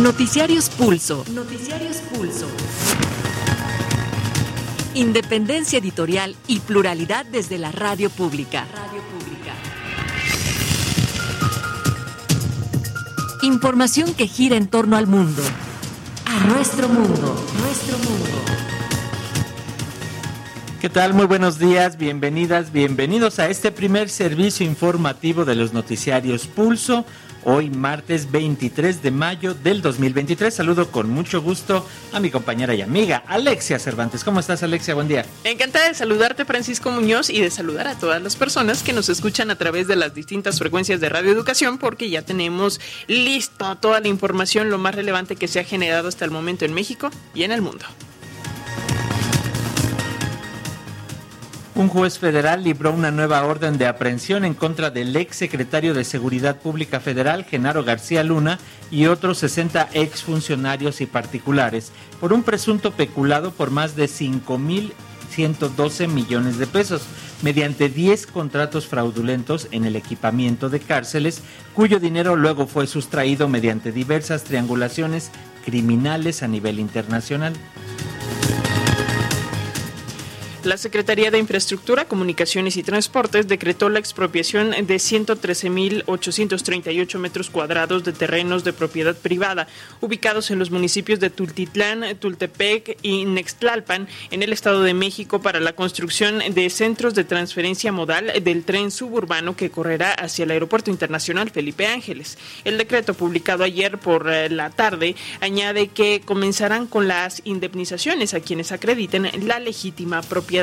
[0.00, 1.24] Noticiarios Pulso.
[1.32, 2.46] Noticiarios Pulso.
[4.92, 8.66] Independencia editorial y pluralidad desde la radio pública.
[8.74, 9.54] Radio pública.
[13.40, 15.42] Información que gira en torno al mundo.
[16.26, 17.34] A nuestro mundo.
[17.58, 18.56] Nuestro mundo.
[20.78, 21.14] ¿Qué tal?
[21.14, 27.06] Muy buenos días, bienvenidas, bienvenidos a este primer servicio informativo de los noticiarios Pulso
[27.44, 30.52] hoy martes 23 de mayo del 2023.
[30.52, 34.24] Saludo con mucho gusto a mi compañera y amiga Alexia Cervantes.
[34.24, 34.94] ¿Cómo estás Alexia?
[34.94, 35.24] Buen día.
[35.44, 39.50] Encantada de saludarte Francisco Muñoz y de saludar a todas las personas que nos escuchan
[39.50, 44.08] a través de las distintas frecuencias de Radio Educación porque ya tenemos listo toda la
[44.08, 47.52] información, lo más relevante que se ha generado hasta el momento en México y en
[47.52, 47.84] el mundo.
[51.76, 56.04] Un juez federal libró una nueva orden de aprehensión en contra del ex secretario de
[56.04, 58.58] Seguridad Pública Federal, Genaro García Luna,
[58.90, 66.56] y otros 60 exfuncionarios y particulares por un presunto peculado por más de 5.112 millones
[66.56, 67.02] de pesos
[67.42, 71.42] mediante 10 contratos fraudulentos en el equipamiento de cárceles,
[71.74, 75.30] cuyo dinero luego fue sustraído mediante diversas triangulaciones
[75.66, 77.52] criminales a nivel internacional.
[80.66, 88.12] La Secretaría de Infraestructura, Comunicaciones y Transportes decretó la expropiación de 113.838 metros cuadrados de
[88.12, 89.68] terrenos de propiedad privada
[90.00, 95.60] ubicados en los municipios de Tultitlán, Tultepec y Nextlalpan en el Estado de México para
[95.60, 100.90] la construcción de centros de transferencia modal del tren suburbano que correrá hacia el Aeropuerto
[100.90, 102.38] Internacional Felipe Ángeles.
[102.64, 108.40] El decreto publicado ayer por eh, la tarde añade que comenzarán con las indemnizaciones a
[108.40, 110.55] quienes acrediten la legítima propiedad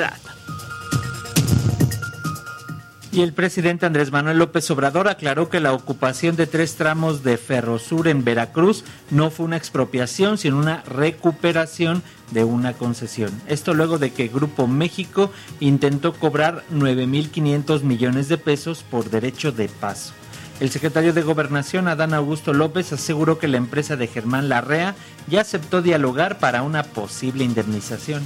[3.13, 7.37] y el presidente Andrés Manuel López Obrador aclaró que la ocupación de tres tramos de
[7.37, 12.01] Ferrosur en Veracruz no fue una expropiación, sino una recuperación
[12.31, 13.29] de una concesión.
[13.47, 19.69] Esto luego de que Grupo México intentó cobrar 9.500 millones de pesos por derecho de
[19.69, 20.13] paso.
[20.59, 24.95] El secretario de Gobernación, Adán Augusto López, aseguró que la empresa de Germán Larrea
[25.27, 28.23] ya aceptó dialogar para una posible indemnización.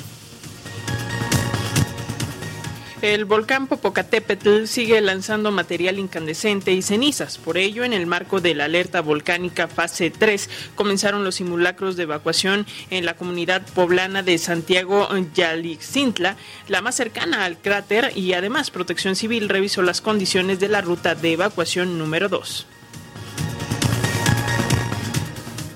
[3.04, 7.38] El volcán Popocatépetl sigue lanzando material incandescente y cenizas.
[7.38, 12.04] Por ello, en el marco de la alerta volcánica fase 3, comenzaron los simulacros de
[12.04, 16.38] evacuación en la comunidad poblana de Santiago Yalixintla,
[16.68, 21.14] la más cercana al cráter, y además Protección Civil revisó las condiciones de la ruta
[21.14, 22.66] de evacuación número 2.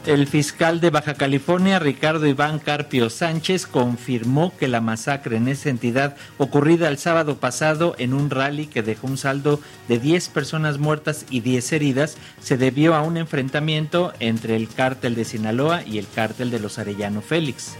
[0.07, 5.69] El fiscal de Baja California, Ricardo Iván Carpio Sánchez, confirmó que la masacre en esa
[5.69, 10.79] entidad ocurrida el sábado pasado en un rally que dejó un saldo de 10 personas
[10.79, 15.99] muertas y 10 heridas se debió a un enfrentamiento entre el cártel de Sinaloa y
[15.99, 17.75] el cártel de los Arellano Félix.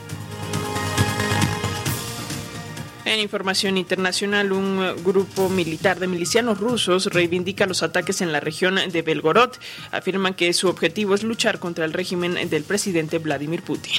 [3.12, 8.80] En información internacional, un grupo militar de milicianos rusos reivindica los ataques en la región
[8.90, 9.50] de Belgorod.
[9.92, 13.96] Afirman que su objetivo es luchar contra el régimen del presidente Vladimir Putin.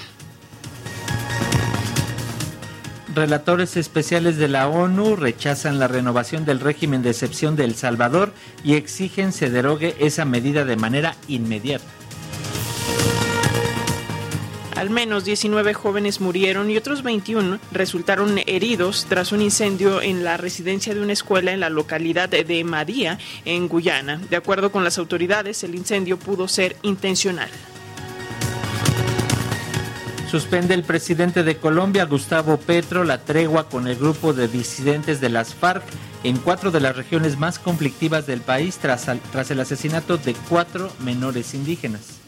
[3.14, 8.32] Relatores especiales de la ONU rechazan la renovación del régimen de excepción de El Salvador
[8.64, 11.84] y exigen se derogue esa medida de manera inmediata.
[14.82, 20.37] Al menos 19 jóvenes murieron y otros 21 resultaron heridos tras un incendio en la
[20.37, 24.20] residencia de una escuela en la localidad de Madía, en Guyana.
[24.29, 27.49] De acuerdo con las autoridades, el incendio pudo ser intencional.
[30.29, 35.29] Suspende el presidente de Colombia, Gustavo Petro, la tregua con el grupo de disidentes de
[35.29, 35.84] las FARC
[36.25, 40.90] en cuatro de las regiones más conflictivas del país tras, tras el asesinato de cuatro
[40.99, 42.21] menores indígenas.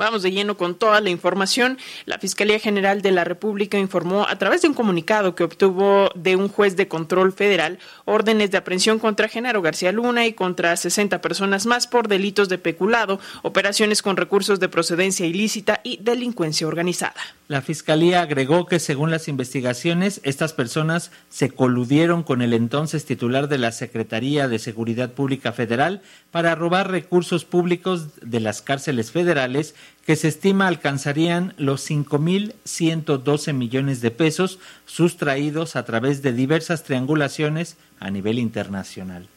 [0.00, 1.76] Vamos de lleno con toda la información.
[2.06, 6.36] La Fiscalía General de la República informó a través de un comunicado que obtuvo de
[6.36, 11.20] un juez de control federal órdenes de aprehensión contra Genaro García Luna y contra 60
[11.20, 17.20] personas más por delitos de peculado, operaciones con recursos de procedencia ilícita y delincuencia organizada.
[17.48, 23.48] La Fiscalía agregó que según las investigaciones, estas personas se coludieron con el entonces titular
[23.48, 26.00] de la Secretaría de Seguridad Pública Federal
[26.30, 29.74] para robar recursos públicos de las cárceles federales
[30.06, 37.76] que se estima alcanzarían los 5.112 millones de pesos sustraídos a través de diversas triangulaciones
[37.98, 39.28] a nivel internacional.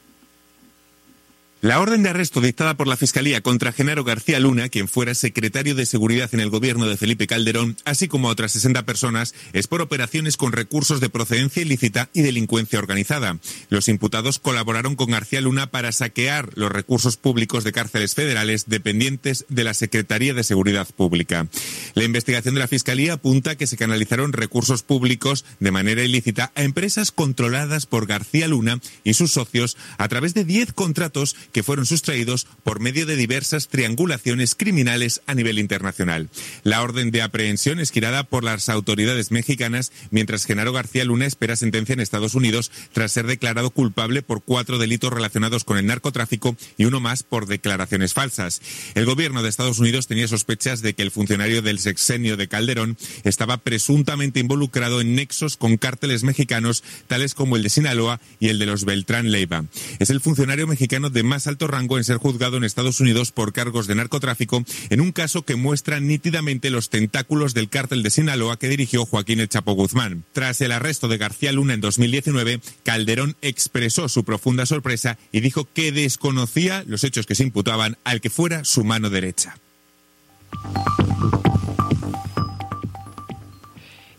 [1.64, 5.76] La orden de arresto dictada por la Fiscalía contra Genaro García Luna, quien fuera secretario
[5.76, 9.68] de Seguridad en el gobierno de Felipe Calderón, así como a otras 60 personas, es
[9.68, 13.40] por operaciones con recursos de procedencia ilícita y delincuencia organizada.
[13.70, 19.46] Los imputados colaboraron con García Luna para saquear los recursos públicos de cárceles federales dependientes
[19.48, 21.48] de la Secretaría de Seguridad Pública.
[21.94, 26.64] La investigación de la Fiscalía apunta que se canalizaron recursos públicos de manera ilícita a
[26.64, 31.86] empresas controladas por García Luna y sus socios a través de 10 contratos que fueron
[31.86, 36.30] sustraídos por medio de diversas triangulaciones criminales a nivel internacional.
[36.64, 41.56] La orden de aprehensión es girada por las autoridades mexicanas, mientras Genaro García Luna espera
[41.56, 46.58] sentencia en Estados Unidos tras ser declarado culpable por cuatro delitos relacionados con el narcotráfico
[46.78, 48.62] y uno más por declaraciones falsas.
[48.96, 52.98] El gobierno de Estados Unidos tenía sospechas de que el funcionario del sexenio de Calderón
[53.24, 58.60] estaba presuntamente involucrado en nexos con cárteles mexicanos tales como el de Sinaloa y el
[58.60, 59.66] de los Beltrán Leiva.
[60.00, 63.54] Es el funcionario mexicano de más alto rango en ser juzgado en Estados Unidos por
[63.54, 68.58] cargos de narcotráfico en un caso que muestra nítidamente los tentáculos del cártel de Sinaloa
[68.58, 70.24] que dirigió Joaquín El Chapo Guzmán.
[70.34, 75.68] Tras el arresto de García Luna en 2019, Calderón expresó su profunda sorpresa y dijo
[75.74, 79.56] que desconocía los hechos que se imputaban al que fuera su mano derecha.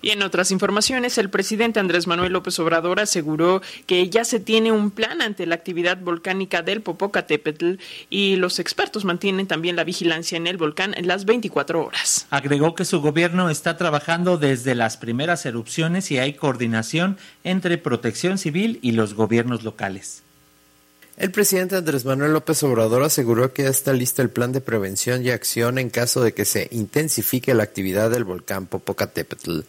[0.04, 4.70] Y en otras informaciones, el presidente Andrés Manuel López Obrador aseguró que ya se tiene
[4.70, 7.76] un plan ante la actividad volcánica del Popocatépetl
[8.10, 12.26] y los expertos mantienen también la vigilancia en el volcán en las 24 horas.
[12.28, 18.36] Agregó que su gobierno está trabajando desde las primeras erupciones y hay coordinación entre protección
[18.36, 20.23] civil y los gobiernos locales.
[21.16, 25.24] El presidente Andrés Manuel López Obrador aseguró que ya está listo el plan de prevención
[25.24, 29.60] y acción en caso de que se intensifique la actividad del volcán Popocatépetl.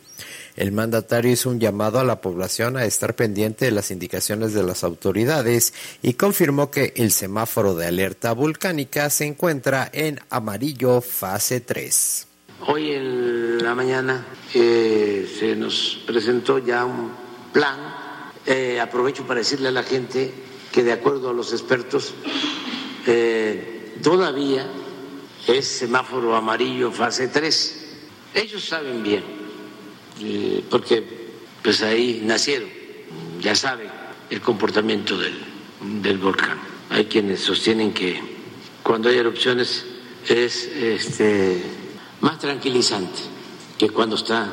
[0.56, 4.64] El mandatario hizo un llamado a la población a estar pendiente de las indicaciones de
[4.64, 11.60] las autoridades y confirmó que el semáforo de alerta volcánica se encuentra en amarillo fase
[11.60, 12.28] 3.
[12.68, 14.26] Hoy en la mañana
[14.56, 17.12] eh, se nos presentó ya un
[17.54, 17.78] plan.
[18.48, 20.32] Eh, aprovecho para decirle a la gente
[20.76, 22.14] que de acuerdo a los expertos
[23.08, 24.68] eh, todavía
[25.48, 27.86] es semáforo amarillo fase 3.
[28.34, 29.24] Ellos saben bien
[30.22, 31.02] eh, porque
[31.64, 32.68] pues ahí nacieron,
[33.40, 33.88] ya saben
[34.30, 35.40] el comportamiento del,
[36.02, 36.60] del volcán.
[36.90, 38.20] Hay quienes sostienen que
[38.84, 39.86] cuando hay erupciones
[40.28, 41.64] es este,
[42.20, 43.22] más tranquilizante
[43.78, 44.52] que cuando está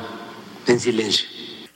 [0.67, 1.27] en silencio.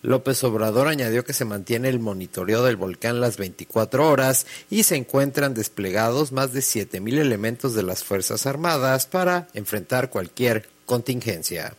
[0.07, 4.95] López Obrador añadió que se mantiene el monitoreo del volcán las 24 horas y se
[4.95, 11.73] encuentran desplegados más de 7.000 elementos de las Fuerzas Armadas para enfrentar cualquier contingencia.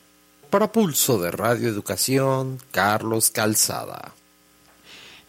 [0.50, 4.12] Para Pulso de Radio Educación, Carlos Calzada.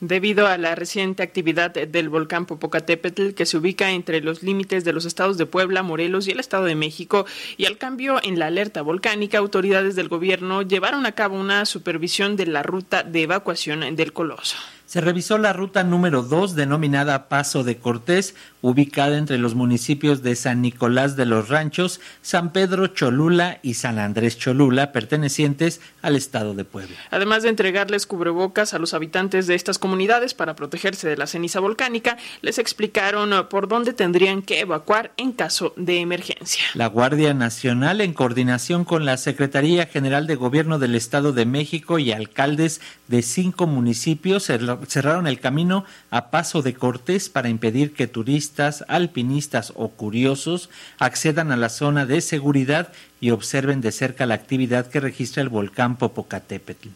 [0.01, 4.93] Debido a la reciente actividad del volcán Popocatépetl, que se ubica entre los límites de
[4.93, 7.25] los estados de Puebla, Morelos y el Estado de México,
[7.57, 12.35] y al cambio en la alerta volcánica, autoridades del gobierno llevaron a cabo una supervisión
[12.35, 14.55] de la ruta de evacuación del coloso.
[14.85, 20.35] Se revisó la ruta número 2 denominada Paso de Cortés, ubicada entre los municipios de
[20.35, 26.53] San Nicolás de los Ranchos, San Pedro Cholula y San Andrés Cholula, pertenecientes al estado
[26.53, 26.95] de Puebla.
[27.11, 31.59] Además de entregarles cubrebocas a los habitantes de estas comunidades para protegerse de la ceniza
[31.59, 36.63] volcánica, les explicaron por dónde tendrían que evacuar en caso de emergencia.
[36.73, 41.99] La Guardia Nacional, en coordinación con la Secretaría General de Gobierno del Estado de México
[41.99, 44.45] y alcaldes de cinco municipios,
[44.87, 48.48] cerraron el camino a paso de Cortés para impedir que turistas,
[48.87, 54.87] alpinistas o curiosos accedan a la zona de seguridad y observen de cerca la actividad
[54.87, 56.89] que registra el volcán Popocatépetl.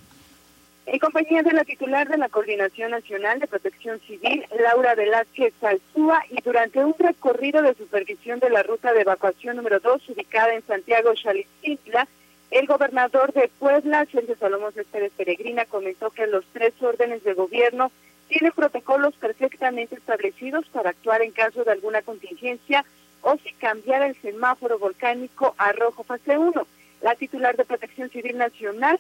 [0.86, 6.24] en compañía de la titular de la Coordinación Nacional de Protección Civil, Laura Velázquez Salzúa,
[6.29, 10.65] y durante un recorrido de supervisión de la ruta de evacuación número 2, ubicada en
[10.67, 12.07] Santiago Xalitzintla,
[12.51, 17.91] el gobernador de Puebla, Sergio Salomón Céspedes Peregrina, comentó que los tres órdenes de gobierno
[18.34, 22.84] tienen protocolos perfectamente establecidos para actuar en caso de alguna contingencia
[23.22, 26.68] o si cambiar el semáforo volcánico a rojo fase 1.
[27.02, 29.00] La titular de Protección Civil Nacional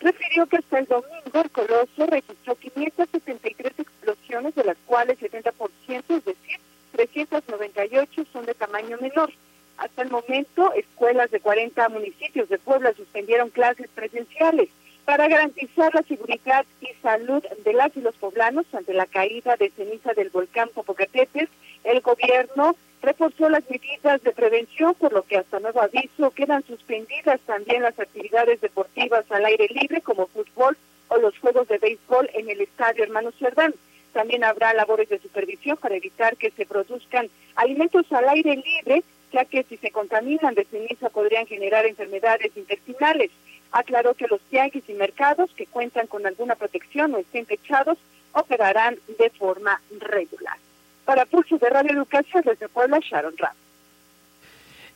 [0.00, 5.52] refirió que hasta el domingo el Coloso registró 573 explosiones, de las cuales 70%,
[5.88, 6.58] es decir,
[6.90, 9.30] 398 son de tamaño menor.
[9.76, 14.70] Hasta el momento, escuelas de 40 municipios de Puebla suspendieron clases presenciales
[15.04, 19.70] para garantizar la seguridad y salud de las y los poblanos ante la caída de
[19.70, 21.50] ceniza del volcán Popocatépetl.
[21.84, 27.40] El gobierno reforzó las medidas de prevención, por lo que hasta nuevo aviso quedan suspendidas
[27.40, 30.76] también las actividades deportivas al aire libre como fútbol
[31.08, 33.74] o los juegos de béisbol en el estadio Hermano Cerdán.
[34.12, 39.44] También habrá labores de supervisión para evitar que se produzcan alimentos al aire libre, ya
[39.46, 43.30] que si se contaminan de ceniza podrían generar enfermedades intestinales.
[43.72, 47.98] Aclaró que los tianguis y mercados que cuentan con alguna protección o estén techados
[48.32, 50.56] operarán de forma regular.
[51.04, 53.54] Para Pulso de Radio Educación desde Puebla, Sharon Ram.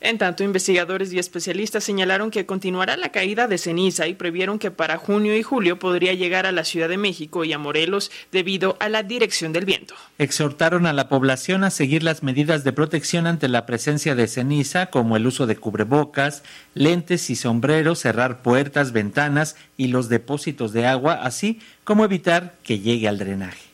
[0.01, 4.71] En tanto, investigadores y especialistas señalaron que continuará la caída de ceniza y previeron que
[4.71, 8.77] para junio y julio podría llegar a la Ciudad de México y a Morelos debido
[8.79, 9.95] a la dirección del viento.
[10.19, 14.87] Exhortaron a la población a seguir las medidas de protección ante la presencia de ceniza,
[14.87, 16.43] como el uso de cubrebocas,
[16.75, 22.81] lentes y sombreros, cerrar puertas, ventanas y los depósitos de agua, así como evitar que
[22.81, 23.67] llegue al drenaje.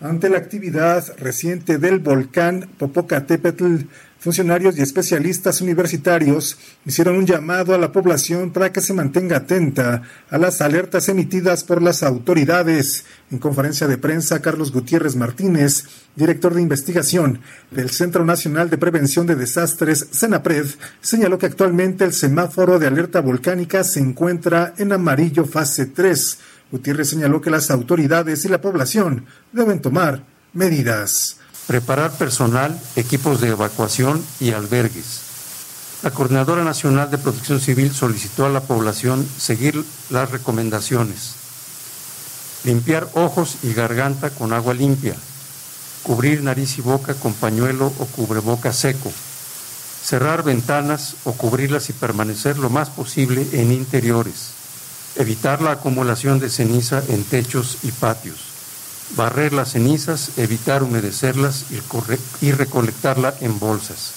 [0.00, 3.84] Ante la actividad reciente del volcán Popocatépetl,
[4.24, 10.00] funcionarios y especialistas universitarios hicieron un llamado a la población para que se mantenga atenta
[10.30, 13.04] a las alertas emitidas por las autoridades.
[13.30, 15.84] En conferencia de prensa, Carlos Gutiérrez Martínez,
[16.16, 17.40] director de investigación
[17.70, 20.68] del Centro Nacional de Prevención de Desastres, CENAPRED,
[21.02, 26.38] señaló que actualmente el semáforo de alerta volcánica se encuentra en amarillo fase 3
[26.70, 31.38] Gutiérrez señaló que las autoridades y la población deben tomar medidas.
[31.66, 35.20] Preparar personal, equipos de evacuación y albergues.
[36.02, 41.34] La Coordinadora Nacional de Protección Civil solicitó a la población seguir las recomendaciones.
[42.64, 45.16] Limpiar ojos y garganta con agua limpia.
[46.02, 49.10] Cubrir nariz y boca con pañuelo o cubreboca seco.
[50.02, 54.54] Cerrar ventanas o cubrirlas y permanecer lo más posible en interiores
[55.16, 58.53] evitar la acumulación de ceniza en techos y patios,
[59.16, 61.66] barrer las cenizas, evitar humedecerlas
[62.40, 64.14] y, recolectarla en bolsas,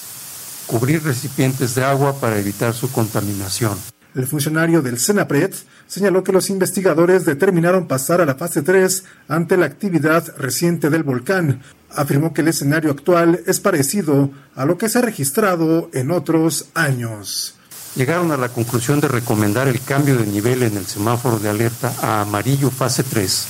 [0.66, 3.78] cubrir recipientes de agua para evitar su contaminación.
[4.14, 5.52] El funcionario del Senapred
[5.86, 11.02] señaló que los investigadores determinaron pasar a la fase 3 ante la actividad reciente del
[11.02, 11.62] volcán.
[11.94, 16.66] Afirmó que el escenario actual es parecido a lo que se ha registrado en otros
[16.74, 17.54] años
[17.98, 21.92] llegaron a la conclusión de recomendar el cambio de nivel en el semáforo de alerta
[22.00, 23.46] a amarillo fase 3,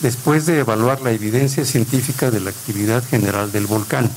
[0.00, 4.10] después de evaluar la evidencia científica de la actividad general del volcán,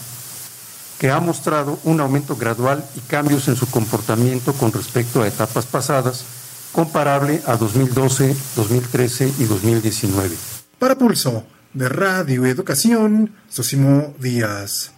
[0.99, 5.65] que ha mostrado un aumento gradual y cambios en su comportamiento con respecto a etapas
[5.65, 6.23] pasadas,
[6.71, 10.35] comparable a 2012, 2013 y 2019.
[10.77, 14.91] Para Pulso de Radio Educación, Sosimo Díaz.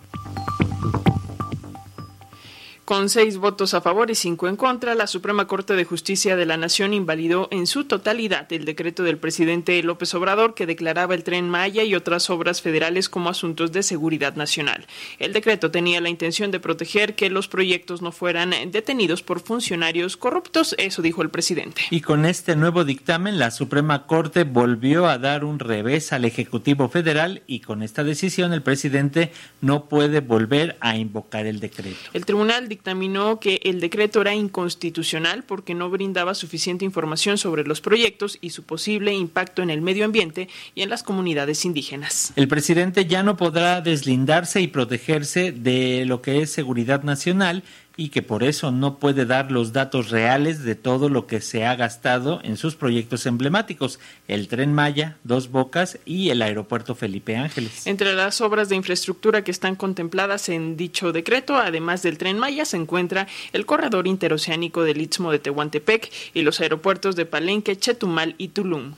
[2.86, 6.46] Con seis votos a favor y cinco en contra, la Suprema Corte de Justicia de
[6.46, 11.24] la Nación invalidó en su totalidad el decreto del presidente López Obrador que declaraba el
[11.24, 14.86] tren Maya y otras obras federales como asuntos de seguridad nacional.
[15.18, 20.18] El decreto tenía la intención de proteger que los proyectos no fueran detenidos por funcionarios
[20.18, 21.84] corruptos, eso dijo el presidente.
[21.90, 26.90] Y con este nuevo dictamen, la Suprema Corte volvió a dar un revés al Ejecutivo
[26.90, 32.10] Federal y con esta decisión el presidente no puede volver a invocar el decreto.
[32.12, 37.82] El Tribunal dictaminó que el decreto era inconstitucional porque no brindaba suficiente información sobre los
[37.82, 42.34] proyectos y su posible impacto en el medio ambiente y en las comunidades indígenas.
[42.36, 47.64] El presidente ya no podrá deslindarse y protegerse de lo que es seguridad nacional
[47.96, 51.66] y que por eso no puede dar los datos reales de todo lo que se
[51.66, 57.36] ha gastado en sus proyectos emblemáticos, el tren Maya, Dos Bocas y el aeropuerto Felipe
[57.36, 57.86] Ángeles.
[57.86, 62.66] Entre las obras de infraestructura que están contempladas en dicho decreto, además del tren Maya,
[62.66, 68.36] se encuentra el corredor interoceánico del Istmo de Tehuantepec y los aeropuertos de Palenque, Chetumal
[68.38, 68.94] y Tulum.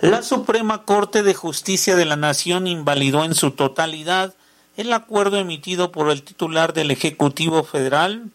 [0.00, 4.34] La Suprema Corte de Justicia de la Nación invalidó en su totalidad
[4.78, 8.30] el acuerdo emitido por el titular del Ejecutivo Federal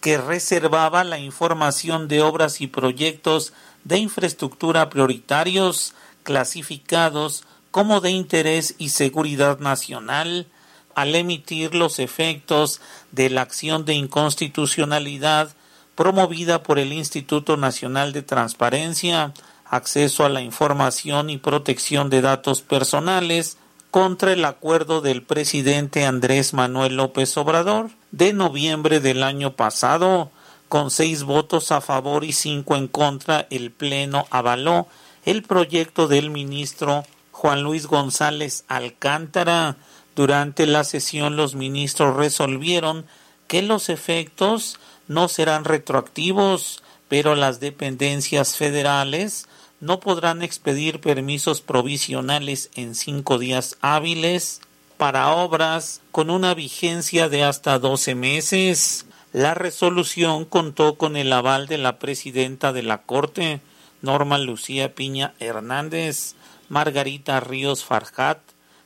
[0.00, 3.52] que reservaba la información de obras y proyectos
[3.84, 10.48] de infraestructura prioritarios clasificados como de interés y seguridad nacional
[10.96, 12.80] al emitir los efectos
[13.12, 15.54] de la acción de inconstitucionalidad
[15.94, 19.32] promovida por el Instituto Nacional de Transparencia,
[19.64, 23.56] Acceso a la Información y Protección de Datos Personales
[23.96, 30.30] contra el acuerdo del presidente Andrés Manuel López Obrador de noviembre del año pasado.
[30.68, 34.86] Con seis votos a favor y cinco en contra, el Pleno avaló
[35.24, 39.78] el proyecto del ministro Juan Luis González Alcántara.
[40.14, 43.06] Durante la sesión los ministros resolvieron
[43.46, 49.48] que los efectos no serán retroactivos, pero las dependencias federales
[49.80, 54.60] no podrán expedir permisos provisionales en cinco días hábiles
[54.96, 59.06] para obras con una vigencia de hasta doce meses.
[59.32, 63.60] La resolución contó con el aval de la presidenta de la Corte,
[64.00, 66.34] Norma Lucía Piña Hernández,
[66.68, 68.38] Margarita Ríos Farjat,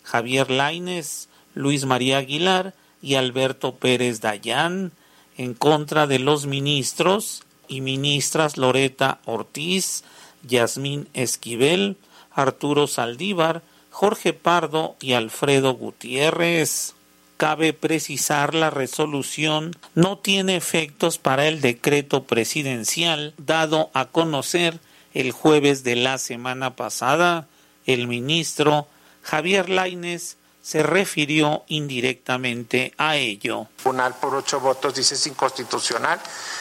[0.03, 4.93] Javier Laines, Luis María Aguilar y Alberto Pérez Dayán,
[5.37, 10.05] en contra de los ministros y ministras Loreta Ortiz,
[10.43, 11.97] Yasmín Esquivel,
[12.33, 16.95] Arturo Saldívar, Jorge Pardo y Alfredo Gutiérrez.
[17.37, 24.79] Cabe precisar la resolución no tiene efectos para el decreto presidencial dado a conocer
[25.15, 27.49] el jueves de la semana pasada.
[27.87, 28.87] El ministro
[29.23, 33.69] Javier Laines se refirió indirectamente a ello.
[33.77, 36.21] Tribunal por ocho votos dice es inconstitucional,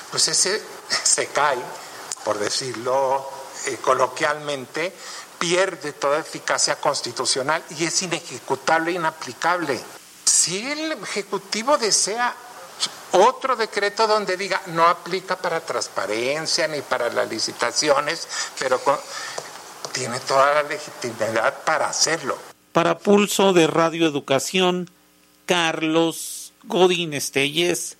[0.10, 0.62] pues ese
[1.04, 1.60] se cae,
[2.24, 4.94] por decirlo eh, coloquialmente,
[5.38, 9.80] pierde toda eficacia constitucional y es inejecutable e inaplicable.
[10.26, 12.36] Si el Ejecutivo desea
[13.12, 18.28] otro decreto donde diga no aplica para transparencia ni para las licitaciones,
[18.60, 18.80] pero
[19.92, 22.38] tiene toda la legitimidad para hacerlo.
[22.72, 24.90] Para Pulso de Radio Educación,
[25.46, 27.98] Carlos Godín Estelles,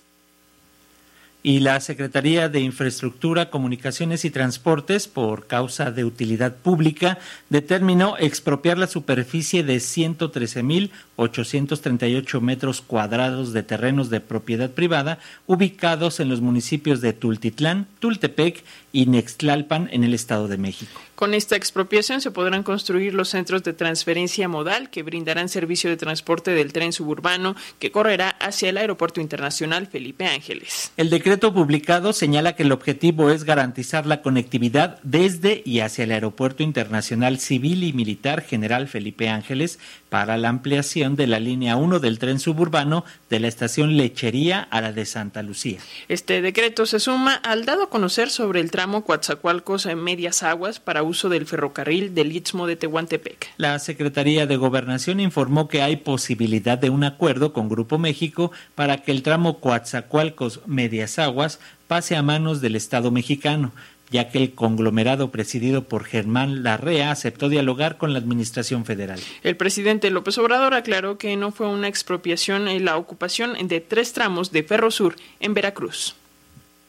[1.42, 8.78] y la Secretaría de Infraestructura, Comunicaciones y Transportes, por causa de utilidad pública, determinó expropiar
[8.78, 17.00] la superficie de 113.838 metros cuadrados de terrenos de propiedad privada ubicados en los municipios
[17.00, 21.00] de Tultitlán, Tultepec y Nextlalpan en el Estado de México.
[21.14, 25.96] Con esta expropiación se podrán construir los centros de transferencia modal que brindarán servicio de
[25.96, 30.92] transporte del tren suburbano que correrá hacia el Aeropuerto Internacional Felipe Ángeles.
[30.96, 36.12] El decreto publicado señala que el objetivo es garantizar la conectividad desde y hacia el
[36.12, 42.00] Aeropuerto Internacional Civil y Militar General Felipe Ángeles para la ampliación de la línea 1
[42.00, 45.78] del tren suburbano de la estación Lechería a la de Santa Lucía.
[46.08, 50.80] Este decreto se suma al dado a conocer sobre el tramo Coatzacoalcos en Medias Aguas
[50.80, 53.52] para uso del ferrocarril del Istmo de Tehuantepec.
[53.56, 58.98] La Secretaría de Gobernación informó que hay posibilidad de un acuerdo con Grupo México para
[58.98, 63.72] que el tramo Coatzacoalcos Medias Aguas pase a manos del Estado mexicano,
[64.10, 69.20] ya que el conglomerado presidido por Germán Larrea aceptó dialogar con la Administración Federal.
[69.42, 74.12] El presidente López Obrador aclaró que no fue una expropiación en la ocupación de tres
[74.12, 76.16] tramos de Ferrosur en Veracruz.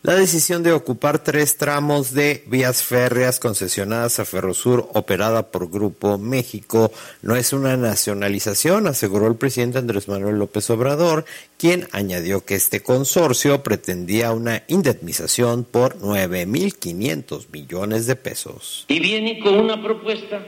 [0.03, 6.17] La decisión de ocupar tres tramos de vías férreas concesionadas a Ferrosur operada por Grupo
[6.17, 11.25] México no es una nacionalización, aseguró el presidente Andrés Manuel López Obrador,
[11.59, 18.85] quien añadió que este consorcio pretendía una indemnización por 9.500 millones de pesos.
[18.87, 20.43] Y viene con una propuesta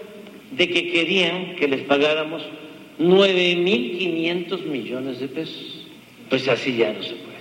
[0.49, 2.41] de que querían que les pagáramos
[2.97, 5.85] 9.500 millones de pesos.
[6.27, 7.32] Pues así ya no se puede.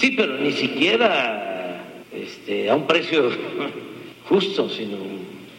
[0.00, 3.30] Sí, pero ni siquiera este, a un precio
[4.28, 4.96] justo, sino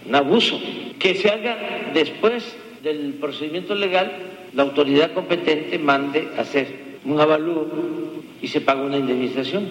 [0.08, 0.60] un abuso.
[0.98, 2.44] Que se haga después
[2.82, 4.12] del procedimiento legal,
[4.56, 6.68] la autoridad competente mande hacer
[7.06, 7.68] un avalúo
[8.42, 9.70] y se paga una indemnización.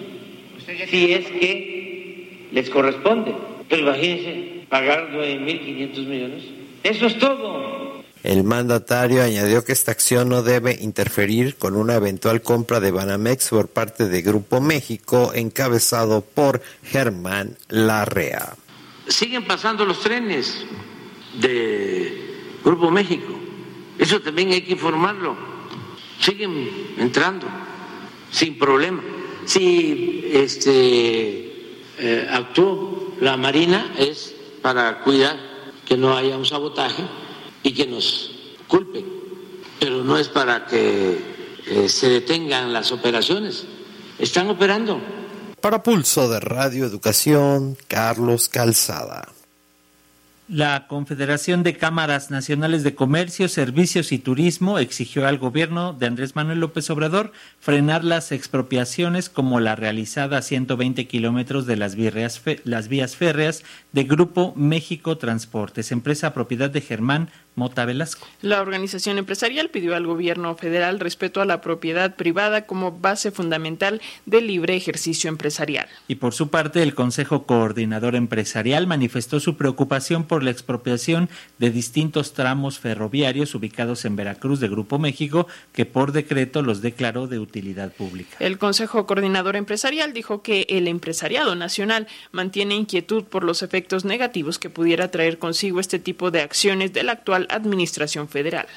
[0.87, 3.33] Si es que les corresponde.
[3.67, 6.43] Pero imagínense, pagar 9.500 millones.
[6.83, 7.90] Eso es todo.
[8.23, 13.49] El mandatario añadió que esta acción no debe interferir con una eventual compra de Banamex
[13.49, 18.55] por parte de Grupo México encabezado por Germán Larrea.
[19.07, 20.65] Siguen pasando los trenes
[21.39, 23.33] de Grupo México.
[23.97, 25.35] Eso también hay que informarlo.
[26.19, 27.47] Siguen entrando
[28.31, 29.01] sin problema.
[29.45, 35.37] Si este eh, actuó la Marina es para cuidar
[35.87, 37.03] que no haya un sabotaje
[37.63, 38.31] y que nos
[38.67, 39.05] culpen,
[39.79, 41.19] pero no es para que
[41.67, 43.65] eh, se detengan las operaciones.
[44.17, 45.01] Están operando.
[45.61, 49.27] Para Pulso de Radio Educación, Carlos Calzada.
[50.51, 56.35] La Confederación de Cámaras Nacionales de Comercio, Servicios y Turismo exigió al gobierno de Andrés
[56.35, 62.41] Manuel López Obrador frenar las expropiaciones como la realizada a 120 kilómetros de las vías,
[62.65, 68.25] las vías férreas de Grupo México Transportes, empresa propiedad de Germán Mota Velasco.
[68.41, 74.01] La organización empresarial pidió al gobierno federal respeto a la propiedad privada como base fundamental
[74.25, 75.89] del libre ejercicio empresarial.
[76.07, 81.71] Y por su parte, el Consejo Coordinador Empresarial manifestó su preocupación por la expropiación de
[81.71, 87.39] distintos tramos ferroviarios ubicados en Veracruz de Grupo México, que por decreto los declaró de
[87.39, 88.37] utilidad pública.
[88.39, 94.59] El Consejo Coordinador Empresarial dijo que el empresariado nacional mantiene inquietud por los efectos negativos
[94.59, 98.67] que pudiera traer consigo este tipo de acciones del actual Administración Federal.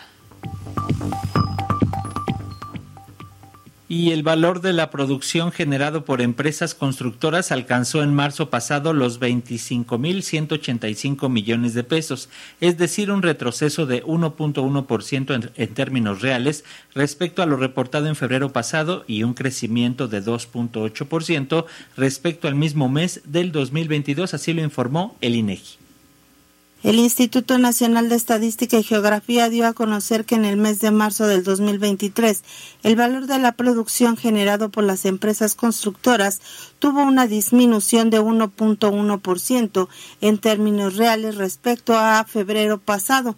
[3.88, 9.20] Y el valor de la producción generado por empresas constructoras alcanzó en marzo pasado los
[9.20, 17.42] 25.185 millones de pesos, es decir, un retroceso de 1.1% en, en términos reales respecto
[17.42, 21.66] a lo reportado en febrero pasado y un crecimiento de 2.8%
[21.96, 25.83] respecto al mismo mes del 2022, así lo informó el INEGI.
[26.84, 30.90] El Instituto Nacional de Estadística y Geografía dio a conocer que en el mes de
[30.90, 32.44] marzo del 2023
[32.82, 36.42] el valor de la producción generado por las empresas constructoras
[36.80, 39.88] tuvo una disminución de 1.1%
[40.20, 43.34] en términos reales respecto a febrero pasado.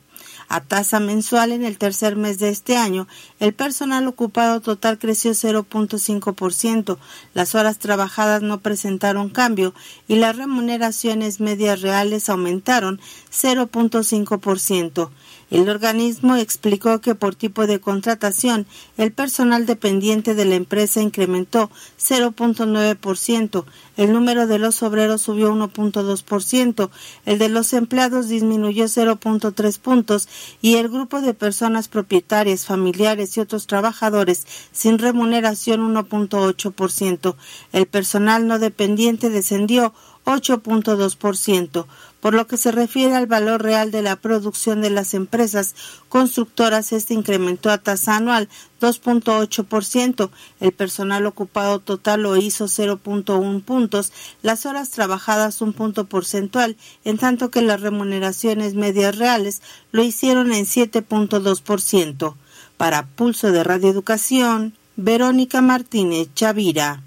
[0.49, 3.09] A tasa mensual en el tercer mes de este año,
[3.41, 6.99] el personal ocupado total creció 0.5%,
[7.35, 9.75] las horas trabajadas no presentaron cambio
[10.07, 13.01] y las remuneraciones medias reales aumentaron
[13.33, 15.11] 0.5%.
[15.51, 21.71] El organismo explicó que por tipo de contratación, el personal dependiente de la empresa incrementó
[22.01, 23.65] 0.9%,
[23.97, 26.91] el número de los obreros subió 1.2%,
[27.27, 30.29] el de los empleados disminuyó 0.3 puntos
[30.61, 37.37] y el grupo de personas propietarias, familiares y otros trabajadores sin remuneración 1.8%.
[37.73, 39.95] El personal no dependiente descendió
[40.27, 41.87] 8.2%.
[42.21, 45.77] Por lo que se refiere al valor real de la producción de las empresas
[46.09, 48.49] constructoras, este incrementó a tasa anual
[48.81, 50.31] 2.8%.
[50.61, 54.13] El personal ocupado total lo hizo 0.1 puntos,
[54.43, 59.63] las horas trabajadas un punto porcentual, en tanto que las remuneraciones medias reales
[59.93, 62.35] lo hicieron en 7.2%.
[62.77, 67.06] Para Pulso de Radio Educación, Verónica Martínez Chavira.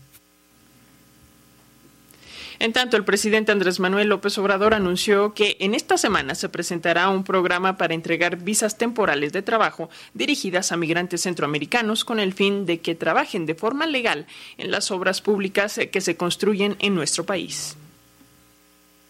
[2.59, 7.07] En tanto, el presidente Andrés Manuel López Obrador anunció que en esta semana se presentará
[7.07, 12.65] un programa para entregar visas temporales de trabajo dirigidas a migrantes centroamericanos con el fin
[12.65, 17.25] de que trabajen de forma legal en las obras públicas que se construyen en nuestro
[17.25, 17.77] país.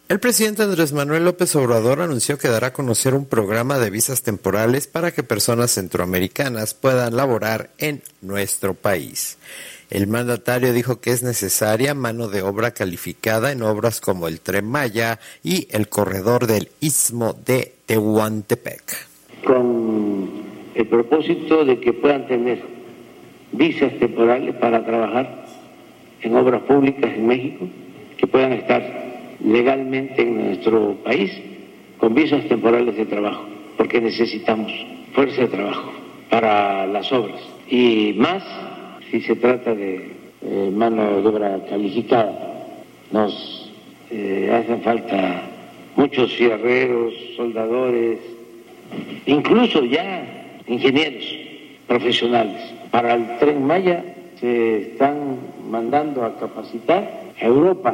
[0.09, 4.21] El presidente Andrés Manuel López Obrador anunció que dará a conocer un programa de visas
[4.21, 9.37] temporales para que personas centroamericanas puedan laborar en nuestro país.
[9.89, 14.67] El mandatario dijo que es necesaria mano de obra calificada en obras como el Tren
[14.69, 18.83] Maya y el corredor del Istmo de Tehuantepec.
[19.43, 20.29] Con
[20.75, 22.61] el propósito de que puedan tener
[23.51, 25.45] visas temporales para trabajar
[26.21, 27.67] en obras públicas en México,
[28.15, 28.83] que puedan estar
[29.43, 31.31] legalmente en nuestro país
[31.97, 34.71] con visas temporales de trabajo, porque necesitamos
[35.15, 35.91] fuerza de trabajo
[36.29, 38.43] para las obras y más
[39.09, 42.31] si se trata de eh, mano de obra calificada.
[43.11, 43.71] Nos
[44.11, 45.41] eh, hacen falta
[45.95, 48.19] muchos fierreros, soldadores,
[49.25, 50.23] incluso ya
[50.67, 51.25] ingenieros
[51.87, 52.61] profesionales.
[52.91, 54.03] Para el tren Maya
[54.39, 55.37] se están
[55.69, 57.93] mandando a capacitar a Europa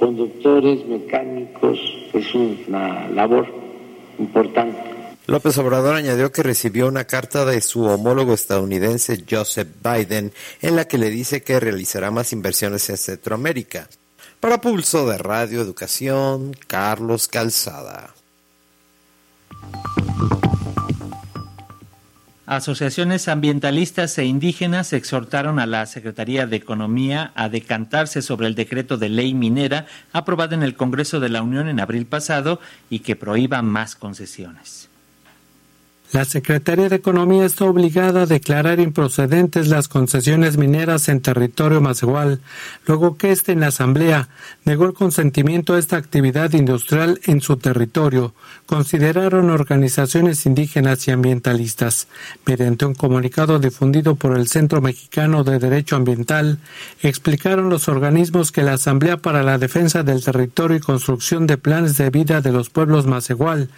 [0.00, 1.78] conductores, mecánicos,
[2.14, 3.46] es una labor
[4.18, 4.99] importante.
[5.26, 10.86] López Obrador añadió que recibió una carta de su homólogo estadounidense Joseph Biden en la
[10.86, 13.88] que le dice que realizará más inversiones en Centroamérica.
[14.40, 18.14] Para Pulso de Radio Educación, Carlos Calzada.
[22.50, 28.96] Asociaciones ambientalistas e indígenas exhortaron a la Secretaría de Economía a decantarse sobre el decreto
[28.96, 33.14] de ley minera aprobado en el Congreso de la Unión en abril pasado y que
[33.14, 34.89] prohíba más concesiones.
[36.12, 42.40] La Secretaría de Economía está obligada a declarar improcedentes las concesiones mineras en territorio igual,
[42.84, 44.28] luego que éste en la Asamblea
[44.64, 48.34] negó el consentimiento a esta actividad industrial en su territorio,
[48.66, 52.08] consideraron organizaciones indígenas y ambientalistas.
[52.44, 56.58] Mediante un comunicado difundido por el Centro Mexicano de Derecho Ambiental,
[57.02, 61.96] explicaron los organismos que la Asamblea para la Defensa del Territorio y Construcción de Planes
[61.98, 63.70] de Vida de los Pueblos igual,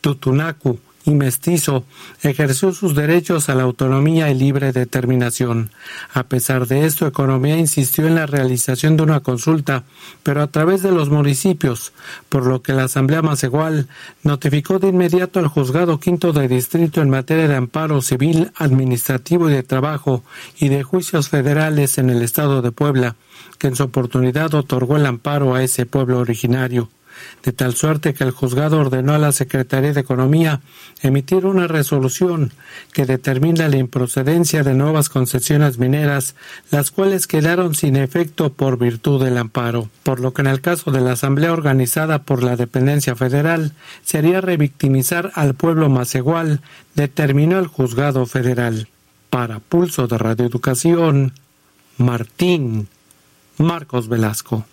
[0.00, 1.84] Tutunacu, y mestizo,
[2.22, 5.70] ejerció sus derechos a la autonomía y libre determinación.
[6.12, 9.84] A pesar de esto, Economía insistió en la realización de una consulta,
[10.22, 11.92] pero a través de los municipios,
[12.28, 13.88] por lo que la Asamblea Macegual
[14.22, 19.52] notificó de inmediato al Juzgado Quinto de Distrito en materia de amparo civil, administrativo y
[19.52, 20.22] de trabajo
[20.58, 23.16] y de juicios federales en el Estado de Puebla,
[23.58, 26.88] que en su oportunidad otorgó el amparo a ese pueblo originario
[27.42, 30.60] de tal suerte que el juzgado ordenó a la Secretaría de Economía
[31.02, 32.52] emitir una resolución
[32.92, 36.34] que determina la improcedencia de nuevas concesiones mineras,
[36.70, 40.90] las cuales quedaron sin efecto por virtud del amparo, por lo que en el caso
[40.90, 43.72] de la Asamblea organizada por la dependencia federal
[44.04, 46.60] sería revictimizar al pueblo más igual,
[46.94, 48.88] determinó el juzgado federal.
[49.30, 51.32] Para Pulso de Radioeducación,
[51.98, 52.88] Martín
[53.58, 54.64] Marcos Velasco.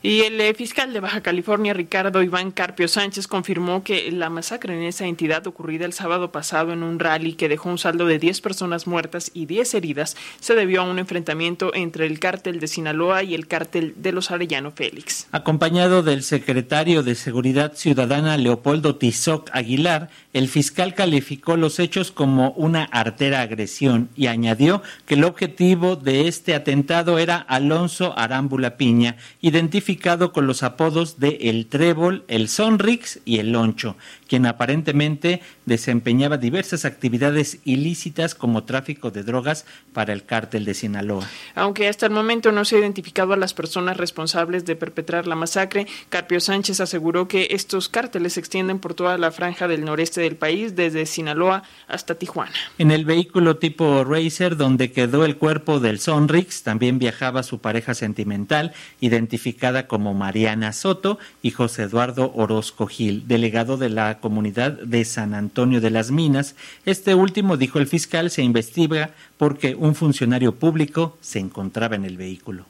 [0.00, 4.74] Y el eh, fiscal de Baja California, Ricardo Iván Carpio Sánchez, confirmó que la masacre
[4.74, 8.20] en esa entidad ocurrida el sábado pasado en un rally que dejó un saldo de
[8.20, 12.68] 10 personas muertas y 10 heridas se debió a un enfrentamiento entre el cártel de
[12.68, 15.26] Sinaloa y el cártel de los Arellano Félix.
[15.32, 22.52] Acompañado del secretario de Seguridad Ciudadana Leopoldo Tizoc Aguilar, el fiscal calificó los hechos como
[22.52, 29.16] una artera agresión y añadió que el objetivo de este atentado era Alonso Arámbula Piña,
[29.40, 29.87] identificado
[30.32, 33.96] con los apodos de El Trébol, El Sonrix y El Loncho,
[34.28, 41.26] quien aparentemente desempeñaba diversas actividades ilícitas como tráfico de drogas para el cártel de Sinaloa.
[41.54, 45.34] Aunque hasta el momento no se ha identificado a las personas responsables de perpetrar la
[45.34, 50.20] masacre, Carpio Sánchez aseguró que estos cárteles se extienden por toda la franja del noreste
[50.20, 52.52] del país, desde Sinaloa hasta Tijuana.
[52.78, 57.94] En el vehículo tipo Racer, donde quedó el cuerpo del Sonrix, también viajaba su pareja
[57.94, 65.04] sentimental, identificada como Mariana Soto, y José Eduardo Orozco Gil, delegado de la comunidad de
[65.04, 66.54] San Antonio de las Minas.
[66.84, 72.16] Este último, dijo el fiscal, se investiga porque un funcionario público se encontraba en el
[72.16, 72.66] vehículo.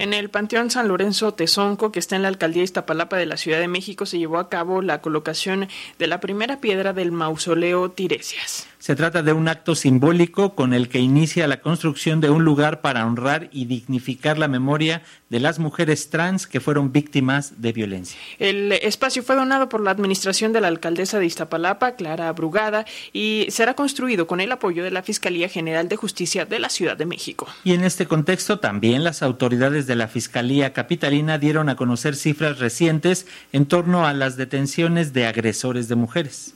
[0.00, 3.60] En el Panteón San Lorenzo Tezonco, que está en la alcaldía Iztapalapa de la Ciudad
[3.60, 8.69] de México, se llevó a cabo la colocación de la primera piedra del mausoleo Tiresias.
[8.80, 12.80] Se trata de un acto simbólico con el que inicia la construcción de un lugar
[12.80, 18.18] para honrar y dignificar la memoria de las mujeres trans que fueron víctimas de violencia.
[18.38, 23.48] El espacio fue donado por la administración de la alcaldesa de Iztapalapa, Clara Brugada, y
[23.50, 27.04] será construido con el apoyo de la Fiscalía General de Justicia de la Ciudad de
[27.04, 27.48] México.
[27.64, 32.58] Y en este contexto también las autoridades de la Fiscalía Capitalina dieron a conocer cifras
[32.58, 36.54] recientes en torno a las detenciones de agresores de mujeres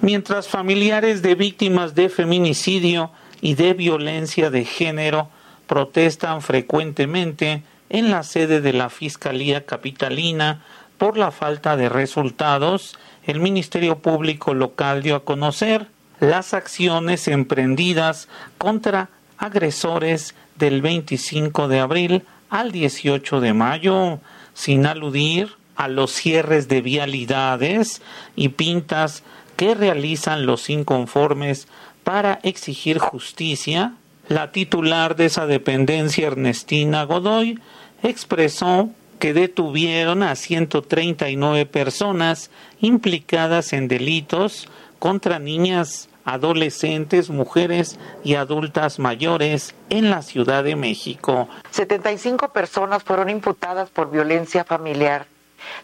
[0.00, 5.28] mientras familiares de víctimas de feminicidio y de violencia de género
[5.66, 10.64] protestan frecuentemente en la sede de la Fiscalía Capitalina
[10.98, 15.86] por la falta de resultados, el Ministerio Público local dio a conocer
[16.20, 24.18] las acciones emprendidas contra agresores del 25 de abril al 18 de mayo,
[24.52, 28.02] sin aludir a los cierres de vialidades
[28.36, 29.22] y pintas
[29.60, 31.68] que realizan los inconformes
[32.02, 33.92] para exigir justicia,
[34.26, 37.60] la titular de esa dependencia, Ernestina Godoy,
[38.02, 44.66] expresó que detuvieron a 139 personas implicadas en delitos
[44.98, 51.50] contra niñas, adolescentes, mujeres y adultas mayores en la Ciudad de México.
[51.70, 55.26] 75 personas fueron imputadas por violencia familiar,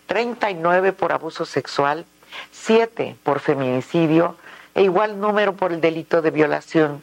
[0.06, 2.06] 39 por abuso sexual,
[2.50, 4.36] siete por feminicidio
[4.74, 7.02] e igual número por el delito de violación,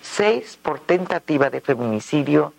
[0.00, 2.52] seis por tentativa de feminicidio,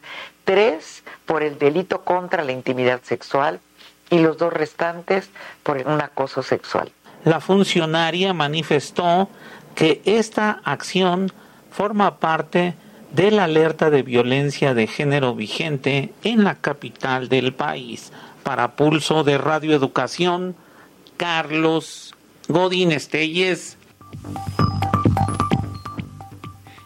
[0.44, 3.60] tres por el delito contra la intimidad sexual
[4.10, 5.30] y los dos restantes
[5.64, 6.92] por un acoso sexual.
[7.24, 9.30] La funcionaria manifestó
[9.76, 11.32] que esta acción
[11.72, 12.76] forma parte
[13.12, 18.12] de la alerta de violencia de género vigente en la capital del país.
[18.44, 20.56] Para Pulso de Radioeducación,
[21.18, 22.14] Carlos
[22.48, 23.78] Godín Estelles.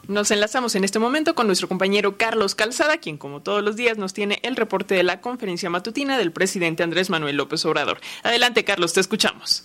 [0.07, 3.97] Nos enlazamos en este momento con nuestro compañero Carlos Calzada, quien como todos los días
[3.97, 7.99] nos tiene el reporte de la conferencia matutina del presidente Andrés Manuel López Obrador.
[8.23, 9.63] Adelante, Carlos, te escuchamos.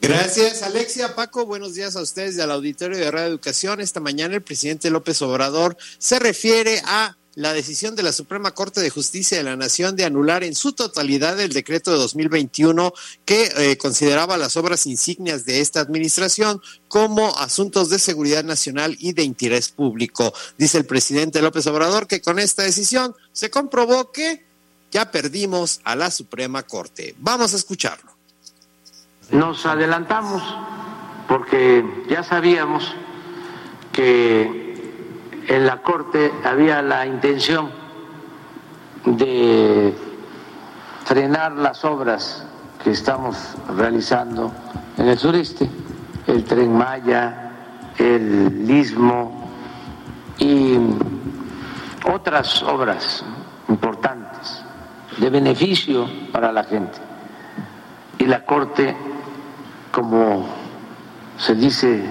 [0.00, 1.14] Gracias, Alexia.
[1.14, 3.80] Paco, buenos días a ustedes y al auditorio de Radio Educación.
[3.80, 8.80] Esta mañana el presidente López Obrador se refiere a la decisión de la Suprema Corte
[8.80, 12.94] de Justicia de la Nación de anular en su totalidad el decreto de 2021
[13.26, 19.12] que eh, consideraba las obras insignias de esta administración como asuntos de seguridad nacional y
[19.12, 20.32] de interés público.
[20.56, 24.46] Dice el presidente López Obrador que con esta decisión se comprobó que
[24.90, 27.14] ya perdimos a la Suprema Corte.
[27.18, 28.12] Vamos a escucharlo.
[29.30, 30.42] Nos adelantamos
[31.28, 32.94] porque ya sabíamos
[33.92, 34.65] que
[35.48, 37.70] en la Corte había la intención
[39.04, 39.94] de
[41.04, 42.44] frenar las obras
[42.82, 43.36] que estamos
[43.76, 44.52] realizando
[44.96, 45.68] en el sureste,
[46.26, 47.52] el tren Maya,
[47.98, 49.48] el istmo
[50.38, 50.76] y
[52.12, 53.24] otras obras
[53.68, 54.62] importantes
[55.18, 56.98] de beneficio para la gente.
[58.18, 58.96] Y la Corte,
[59.92, 60.46] como
[61.38, 62.04] se dice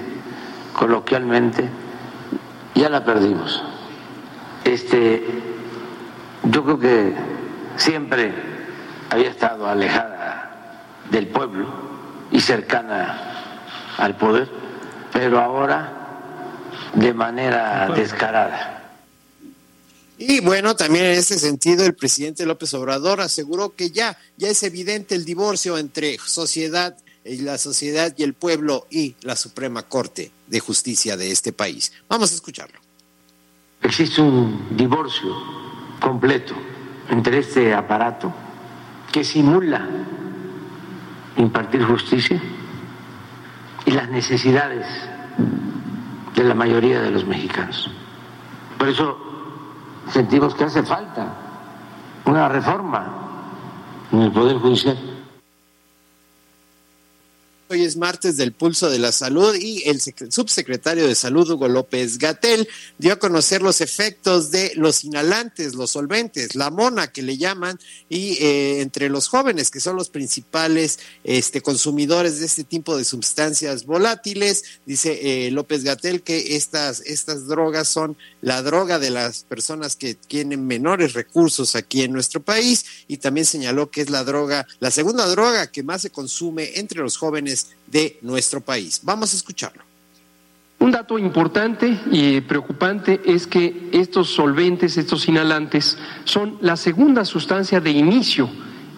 [0.73, 1.69] coloquialmente,
[2.75, 3.63] ya la perdimos.
[4.63, 5.23] Este,
[6.43, 7.13] yo creo que
[7.77, 8.33] siempre
[9.09, 11.67] había estado alejada del pueblo
[12.31, 13.53] y cercana
[13.97, 14.49] al poder,
[15.13, 16.05] pero ahora
[16.93, 18.83] de manera descarada.
[20.17, 24.63] Y bueno, también en ese sentido el presidente López Obrador aseguró que ya, ya es
[24.63, 30.31] evidente el divorcio entre sociedad y la sociedad y el pueblo y la Suprema Corte
[30.47, 31.91] de Justicia de este país.
[32.07, 32.79] Vamos a escucharlo.
[33.81, 35.35] Existe un divorcio
[35.99, 36.53] completo
[37.09, 38.33] entre este aparato
[39.11, 39.87] que simula
[41.37, 42.41] impartir justicia
[43.85, 44.85] y las necesidades
[46.35, 47.89] de la mayoría de los mexicanos.
[48.77, 49.17] Por eso
[50.11, 51.35] sentimos que hace falta
[52.25, 55.14] una reforma en el Poder Judicial.
[57.75, 62.17] Hoy es martes del Pulso de la Salud y el subsecretario de Salud, Hugo López
[62.19, 67.37] Gatel, dio a conocer los efectos de los inhalantes, los solventes, la mona que le
[67.37, 72.95] llaman, y eh, entre los jóvenes, que son los principales este, consumidores de este tipo
[72.95, 79.09] de sustancias volátiles, dice eh, López Gatel que estas, estas drogas son la droga de
[79.09, 84.09] las personas que tienen menores recursos aquí en nuestro país, y también señaló que es
[84.09, 89.01] la droga, la segunda droga que más se consume entre los jóvenes de nuestro país.
[89.03, 89.83] Vamos a escucharlo.
[90.79, 97.79] Un dato importante y preocupante es que estos solventes, estos inhalantes, son la segunda sustancia
[97.79, 98.49] de inicio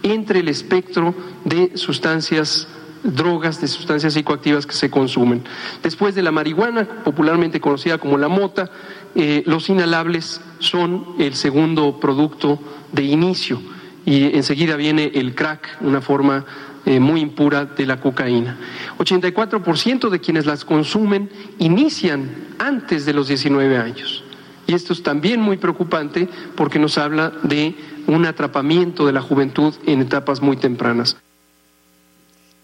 [0.03, 1.13] entre el espectro
[1.45, 2.67] de sustancias
[3.03, 5.43] drogas, de sustancias psicoactivas que se consumen.
[5.83, 8.69] Después de la marihuana, popularmente conocida como la mota,
[9.15, 12.59] eh, los inhalables son el segundo producto
[12.91, 13.61] de inicio
[14.05, 16.45] y enseguida viene el crack, una forma
[16.87, 18.55] eh, muy impura de la cocaína.
[18.97, 24.23] 84% de quienes las consumen inician antes de los 19 años.
[24.67, 27.75] Y esto es también muy preocupante porque nos habla de
[28.07, 31.17] un atrapamiento de la juventud en etapas muy tempranas.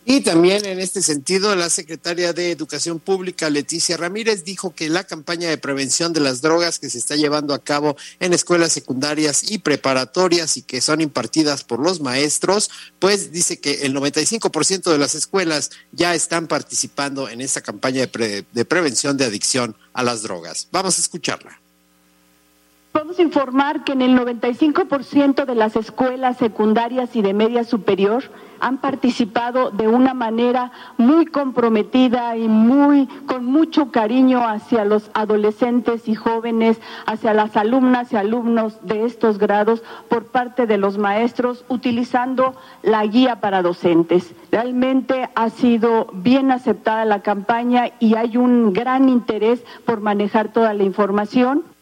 [0.06, 5.06] Y también en este sentido, la secretaria de Educación Pública, Leticia Ramírez, dijo que la
[5.06, 9.50] campaña de prevención de las drogas que se está llevando a cabo en escuelas secundarias
[9.50, 14.98] y preparatorias y que son impartidas por los maestros, pues dice que el 95% de
[14.98, 20.22] las escuelas ya están participando en esta campaña de, de prevención de adicción a las
[20.22, 20.68] drogas.
[20.72, 21.63] Vamos a escucharla.
[22.94, 28.26] Podemos informar que en el 95% de las escuelas secundarias y de media superior
[28.60, 36.08] han participado de una manera muy comprometida y muy con mucho cariño hacia los adolescentes
[36.08, 41.66] y jóvenes, hacia las alumnas y alumnos de estos grados por parte de los maestros
[41.70, 44.36] utilizando la guía para docentes.
[44.52, 50.76] Realmente ha sido bien aceptada la campaña y hay un gran interés por manejar toda
[50.76, 51.73] la información.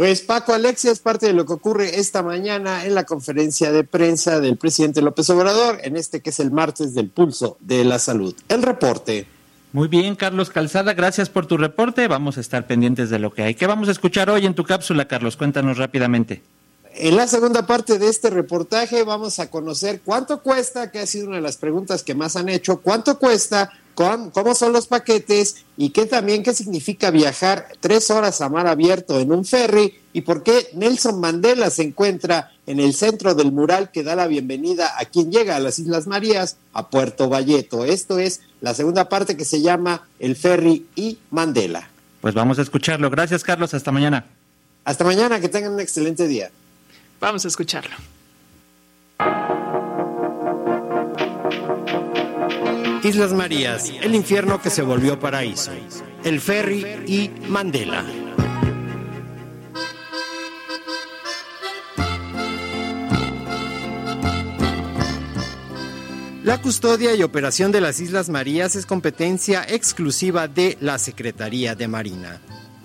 [0.00, 3.84] Pues Paco Alexia es parte de lo que ocurre esta mañana en la conferencia de
[3.84, 7.98] prensa del presidente López Obrador, en este que es el martes del pulso de la
[7.98, 8.34] salud.
[8.48, 9.26] El reporte.
[9.74, 12.08] Muy bien, Carlos Calzada, gracias por tu reporte.
[12.08, 13.54] Vamos a estar pendientes de lo que hay.
[13.54, 15.36] ¿Qué vamos a escuchar hoy en tu cápsula, Carlos?
[15.36, 16.40] Cuéntanos rápidamente.
[16.94, 21.28] En la segunda parte de este reportaje vamos a conocer cuánto cuesta, que ha sido
[21.28, 23.70] una de las preguntas que más han hecho, cuánto cuesta
[24.32, 29.20] cómo son los paquetes y qué también qué significa viajar tres horas a mar abierto
[29.20, 33.90] en un ferry y por qué Nelson Mandela se encuentra en el centro del mural
[33.90, 37.84] que da la bienvenida a quien llega a las Islas Marías, a Puerto Valleto.
[37.84, 41.90] Esto es la segunda parte que se llama El ferry y Mandela.
[42.22, 43.10] Pues vamos a escucharlo.
[43.10, 43.74] Gracias, Carlos.
[43.74, 44.26] Hasta mañana.
[44.84, 46.50] Hasta mañana, que tengan un excelente día.
[47.20, 47.94] Vamos a escucharlo.
[53.02, 55.72] Islas Marías, el infierno que se volvió paraíso.
[56.24, 58.04] El ferry y Mandela.
[66.42, 71.86] La custodia y operación de las Islas Marías es competencia exclusiva de la Secretaría de
[71.86, 72.40] Marina.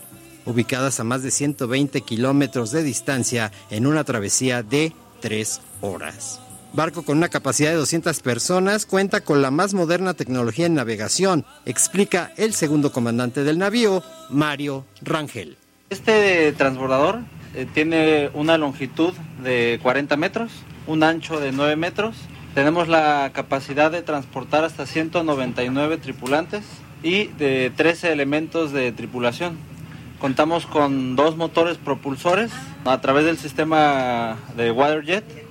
[0.44, 4.92] ubicadas a más de 120 kilómetros de distancia en una travesía de
[5.22, 6.40] 3 horas.
[6.72, 11.44] Barco con una capacidad de 200 personas, cuenta con la más moderna tecnología en navegación,
[11.64, 15.56] explica el segundo comandante del navío, Mario Rangel.
[15.88, 17.20] Este transbordador
[17.54, 20.52] eh, tiene una longitud de 40 metros,
[20.86, 22.16] un ancho de 9 metros.
[22.54, 26.64] Tenemos la capacidad de transportar hasta 199 tripulantes
[27.02, 29.56] y de 13 elementos de tripulación.
[30.18, 32.50] Contamos con dos motores propulsores
[32.84, 35.45] a través del sistema de Waterjet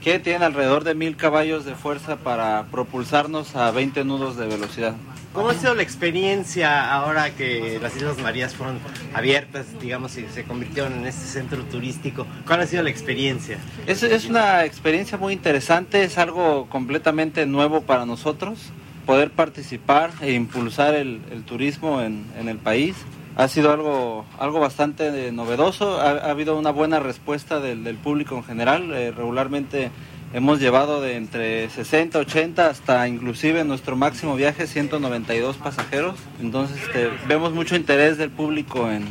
[0.00, 4.94] que tienen alrededor de mil caballos de fuerza para propulsarnos a 20 nudos de velocidad.
[5.32, 8.80] ¿Cómo ha sido la experiencia ahora que las Islas Marías fueron
[9.14, 12.26] abiertas, digamos, y se convirtieron en este centro turístico?
[12.46, 13.58] ¿Cuál ha sido la experiencia?
[13.86, 18.58] Es, es una experiencia muy interesante, es algo completamente nuevo para nosotros,
[19.06, 22.96] poder participar e impulsar el, el turismo en, en, el país.
[23.36, 28.36] Ha sido algo, algo bastante novedoso, ha, ha habido una buena respuesta del, del público
[28.36, 29.90] en general, eh, regularmente
[30.32, 36.20] Hemos llevado de entre 60, 80 hasta inclusive nuestro máximo viaje 192 pasajeros.
[36.40, 39.04] Entonces este, vemos mucho interés del público en,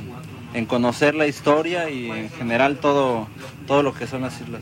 [0.54, 3.28] en, conocer la historia y en general todo,
[3.68, 4.62] todo lo que son las islas.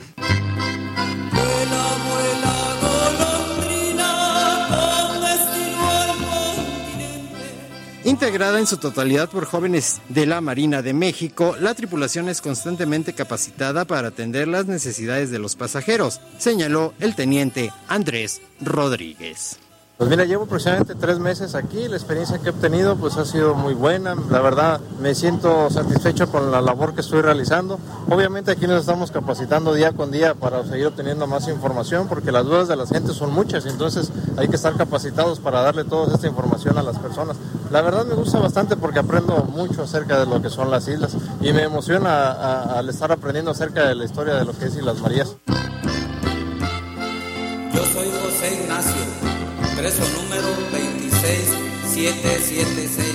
[8.18, 13.14] Integrada en su totalidad por jóvenes de la Marina de México, la tripulación es constantemente
[13.14, 19.60] capacitada para atender las necesidades de los pasajeros, señaló el teniente Andrés Rodríguez.
[19.98, 23.56] Pues mira, llevo aproximadamente tres meses aquí, la experiencia que he obtenido pues ha sido
[23.56, 27.80] muy buena, la verdad me siento satisfecho con la labor que estoy realizando.
[28.08, 32.46] Obviamente aquí nos estamos capacitando día con día para seguir obteniendo más información porque las
[32.46, 36.28] dudas de la gente son muchas, entonces hay que estar capacitados para darle toda esta
[36.28, 37.36] información a las personas.
[37.72, 41.18] La verdad me gusta bastante porque aprendo mucho acerca de lo que son las islas
[41.42, 45.02] y me emociona al estar aprendiendo acerca de la historia de lo que es Islas
[45.02, 45.36] Marías.
[47.74, 49.27] Yo soy José Ignacio
[49.78, 53.06] Preso número 26776.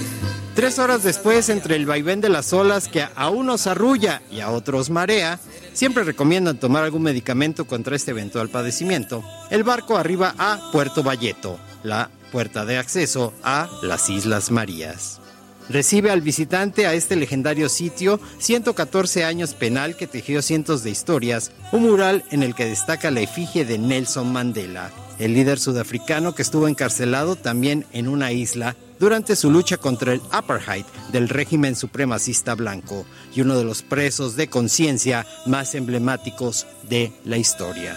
[0.54, 4.50] Tres horas después, entre el vaivén de las olas que a unos arrulla y a
[4.50, 5.40] otros marea,
[5.72, 9.24] siempre recomiendan tomar algún medicamento contra este eventual padecimiento.
[9.50, 15.20] El barco arriba a Puerto Valleto, la puerta de acceso a las Islas Marías.
[15.68, 21.50] Recibe al visitante a este legendario sitio 114 años penal que tejió cientos de historias,
[21.72, 24.92] un mural en el que destaca la efigie de Nelson Mandela,
[25.22, 30.20] el líder sudafricano que estuvo encarcelado también en una isla durante su lucha contra el
[30.32, 37.12] apartheid del régimen supremacista blanco y uno de los presos de conciencia más emblemáticos de
[37.24, 37.96] la historia.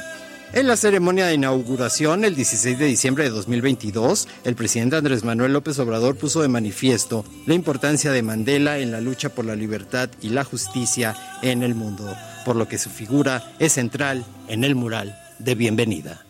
[0.53, 5.51] En la ceremonia de inauguración, el 16 de diciembre de 2022, el presidente Andrés Manuel
[5.51, 10.09] López Obrador puso de manifiesto la importancia de Mandela en la lucha por la libertad
[10.21, 12.15] y la justicia en el mundo,
[12.45, 16.24] por lo que su figura es central en el mural de bienvenida.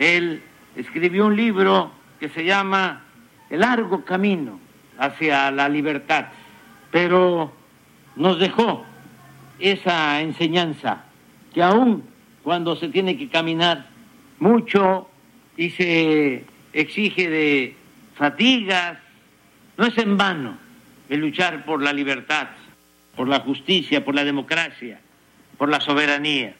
[0.00, 0.42] Él
[0.76, 3.02] escribió un libro que se llama
[3.50, 4.58] El largo camino
[4.98, 6.28] hacia la libertad,
[6.90, 7.52] pero
[8.16, 8.86] nos dejó
[9.58, 11.04] esa enseñanza
[11.52, 12.02] que aún
[12.42, 13.88] cuando se tiene que caminar
[14.38, 15.10] mucho
[15.58, 17.76] y se exige de
[18.14, 18.96] fatigas,
[19.76, 20.56] no es en vano
[21.10, 22.48] el luchar por la libertad,
[23.14, 24.98] por la justicia, por la democracia,
[25.58, 26.54] por la soberanía.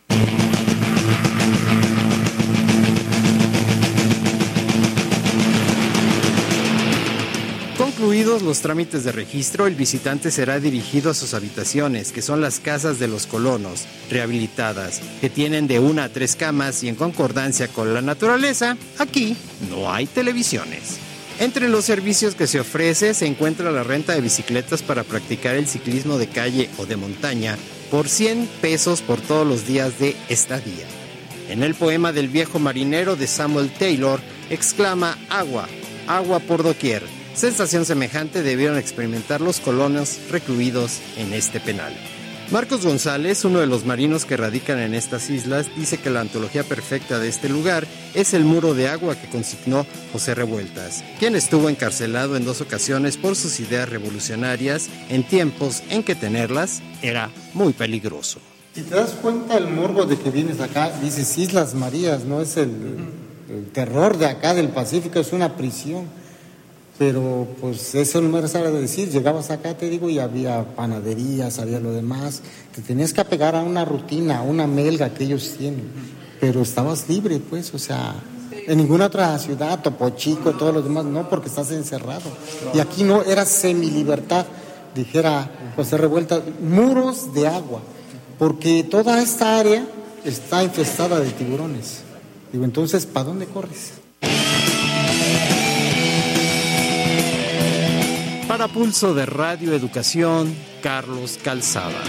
[8.30, 12.60] Concluidos los trámites de registro, el visitante será dirigido a sus habitaciones, que son las
[12.60, 17.66] casas de los colonos, rehabilitadas, que tienen de una a tres camas y en concordancia
[17.66, 19.36] con la naturaleza, aquí
[19.68, 20.98] no hay televisiones.
[21.40, 25.66] Entre los servicios que se ofrece se encuentra la renta de bicicletas para practicar el
[25.66, 27.58] ciclismo de calle o de montaña
[27.90, 30.86] por 100 pesos por todos los días de estadía.
[31.48, 34.20] En el poema del viejo marinero de Samuel Taylor
[34.50, 35.66] exclama agua,
[36.06, 37.19] agua por doquier.
[37.34, 41.92] Sensación semejante debieron experimentar los colonos recluidos en este penal.
[42.50, 46.64] Marcos González, uno de los marinos que radican en estas islas, dice que la antología
[46.64, 51.68] perfecta de este lugar es el muro de agua que consignó José Revueltas, quien estuvo
[51.68, 57.72] encarcelado en dos ocasiones por sus ideas revolucionarias en tiempos en que tenerlas era muy
[57.72, 58.40] peligroso.
[58.74, 62.56] Si te das cuenta el morbo de que vienes acá, dices Islas Marías, no es
[62.56, 62.72] el,
[63.48, 66.19] el terror de acá del Pacífico, es una prisión
[67.00, 71.80] pero pues eso no me de decir, llegabas acá, te digo, y había panaderías, había
[71.80, 72.42] lo demás,
[72.74, 75.88] te tenías que apegar a una rutina, a una melga que ellos tienen,
[76.40, 78.16] pero estabas libre, pues, o sea,
[78.52, 82.30] en ninguna otra ciudad, Topo Chico, todos los demás, no, porque estás encerrado.
[82.74, 84.44] Y aquí no, era semi-libertad,
[84.94, 87.80] dijera José Revuelta, muros de agua,
[88.38, 89.86] porque toda esta área
[90.22, 92.02] está infestada de tiburones.
[92.52, 93.99] Digo, entonces, ¿para dónde corres?
[98.60, 102.02] Para Pulso de Radio Educación, Carlos Calzada.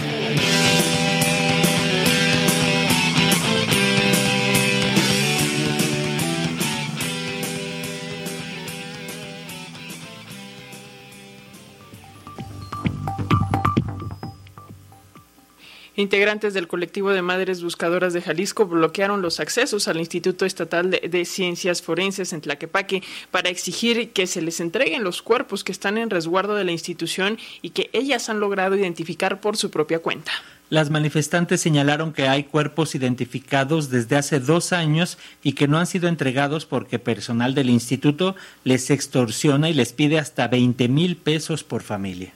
[15.94, 21.24] Integrantes del colectivo de madres buscadoras de Jalisco bloquearon los accesos al Instituto Estatal de,
[21.26, 26.08] Ciencias Forenses en Tlaquepaque para exigir que se les entreguen los cuerpos que están en
[26.08, 30.32] resguardo de la institución y que ellas han logrado identificar por su propia cuenta.
[30.70, 35.86] Las manifestantes señalaron que hay cuerpos identificados desde hace dos años y que no han
[35.86, 38.34] sido entregados porque personal del instituto
[38.64, 42.32] les extorsiona y les pide hasta 20 mil pesos por familia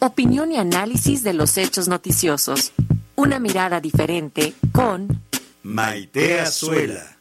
[0.00, 2.72] opinión y análisis de los hechos noticiosos.
[3.16, 5.22] Una mirada diferente con
[5.62, 7.16] Maite Azuela.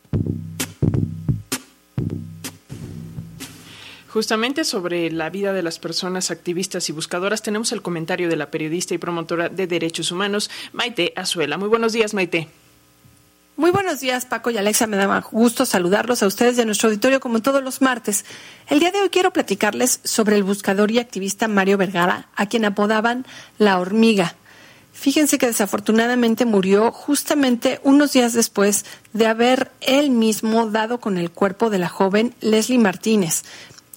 [4.07, 8.49] Justamente sobre la vida de las personas activistas y buscadoras tenemos el comentario de la
[8.49, 11.57] periodista y promotora de derechos humanos, Maite Azuela.
[11.57, 12.47] Muy buenos días, Maite.
[13.57, 14.85] Muy buenos días, Paco y Alexa.
[14.85, 18.23] Me da gusto saludarlos a ustedes de nuestro auditorio como todos los martes.
[18.67, 22.65] El día de hoy quiero platicarles sobre el buscador y activista Mario Vergara, a quien
[22.65, 23.25] apodaban
[23.57, 24.35] la hormiga.
[24.93, 31.31] Fíjense que desafortunadamente murió justamente unos días después de haber él mismo dado con el
[31.31, 33.41] cuerpo de la joven Leslie Martínez,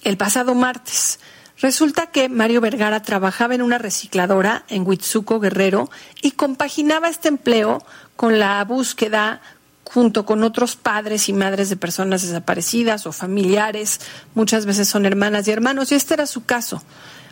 [0.04, 1.20] el pasado martes.
[1.60, 5.90] Resulta que Mario Vergara trabajaba en una recicladora en Huitzuco Guerrero
[6.22, 7.84] y compaginaba este empleo
[8.16, 9.42] con la búsqueda
[9.84, 14.00] junto con otros padres y madres de personas desaparecidas o familiares,
[14.34, 16.80] muchas veces son hermanas y hermanos, y este era su caso.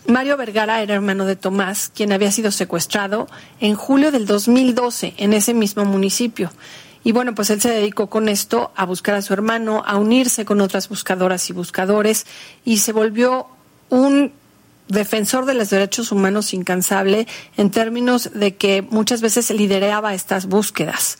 [0.08, 3.28] Mario Vergara era hermano de Tomás, quien había sido secuestrado
[3.60, 6.50] en julio del 2012 en ese mismo municipio.
[7.04, 10.44] Y bueno, pues él se dedicó con esto a buscar a su hermano, a unirse
[10.44, 12.26] con otras buscadoras y buscadores,
[12.64, 13.46] y se volvió
[13.90, 14.32] un
[14.88, 17.26] defensor de los derechos humanos incansable
[17.56, 21.18] en términos de que muchas veces lideraba estas búsquedas.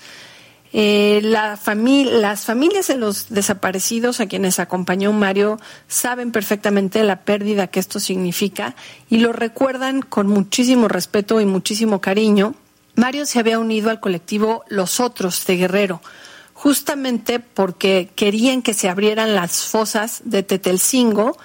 [0.73, 7.69] Eh, la las familias de los desaparecidos a quienes acompañó Mario saben perfectamente la pérdida
[7.69, 8.77] que esto significa
[9.09, 12.55] y lo recuerdan con muchísimo respeto y muchísimo cariño.
[12.97, 16.03] Mario se había unido al colectivo Los Otros de Guerrero,
[16.53, 21.39] justamente porque querían que se abrieran las fosas de Tetelcingo,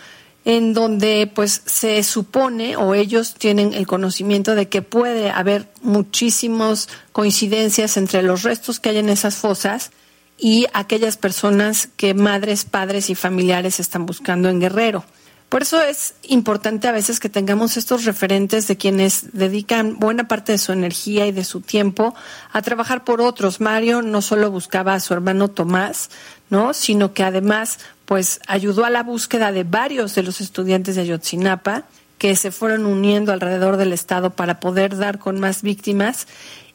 [0.46, 6.89] en donde pues se supone o ellos tienen el conocimiento de que puede haber muchísimas
[7.12, 9.91] coincidencias entre los restos que hay en esas fosas
[10.38, 15.06] y aquellas personas que madres, padres y familiares están buscando en Guerrero.
[15.54, 20.52] Por eso es importante a veces que tengamos estos referentes de quienes dedican buena parte
[20.52, 22.16] de su energía y de su tiempo
[22.52, 23.62] a trabajar por otros.
[23.62, 26.10] Mario no solo buscaba a su hermano Tomás,
[26.50, 26.74] ¿no?
[26.74, 31.84] sino que además pues ayudó a la búsqueda de varios de los estudiantes de Ayotzinapa
[32.18, 36.28] que se fueron uniendo alrededor del estado para poder dar con más víctimas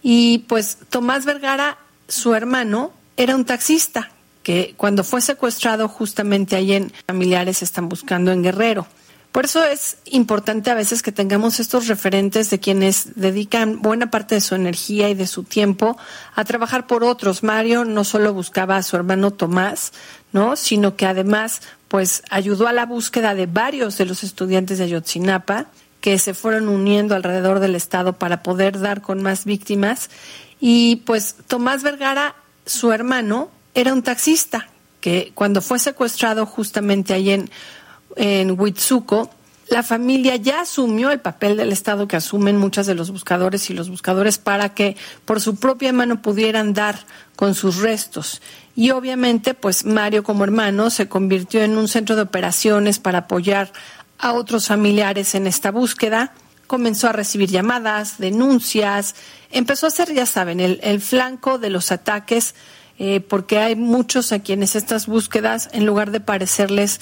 [0.03, 4.11] y pues Tomás Vergara, su hermano, era un taxista
[4.43, 8.87] que cuando fue secuestrado justamente ahí en familiares están buscando en Guerrero.
[9.33, 14.35] Por eso es importante a veces que tengamos estos referentes de quienes dedican buena parte
[14.35, 15.99] de su energía y de su tiempo
[16.35, 17.43] a trabajar por otros.
[17.43, 19.93] Mario no solo buscaba a su hermano Tomás,
[20.33, 20.57] ¿no?
[20.57, 25.67] sino que además pues ayudó a la búsqueda de varios de los estudiantes de Ayotzinapa
[26.01, 30.11] que se fueron uniendo alrededor del estado para poder dar con más víctimas
[30.61, 32.35] y pues Tomás Vergara,
[32.67, 34.69] su hermano, era un taxista
[35.01, 37.51] que cuando fue secuestrado justamente ahí en,
[38.17, 39.31] en Huitzuco,
[39.71, 43.75] la familia ya asumió el papel del Estado que asumen muchas de los buscadores y
[43.75, 47.05] los buscadores para que por su propia mano pudieran dar
[47.37, 48.41] con sus restos.
[48.75, 53.73] Y obviamente, pues Mario como hermano se convirtió en un centro de operaciones para apoyar
[54.19, 56.33] a otros familiares en esta búsqueda.
[56.67, 59.15] Comenzó a recibir llamadas, denuncias,
[59.51, 62.55] empezó a ser, ya saben, el, el flanco de los ataques,
[62.99, 67.01] eh, porque hay muchos a quienes estas búsquedas, en lugar de parecerles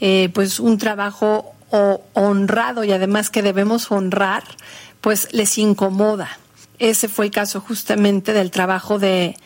[0.00, 4.44] eh, pues un trabajo honrado y además que debemos honrar,
[5.00, 6.38] pues les incomoda.
[6.78, 9.36] Ese fue el caso justamente del trabajo de,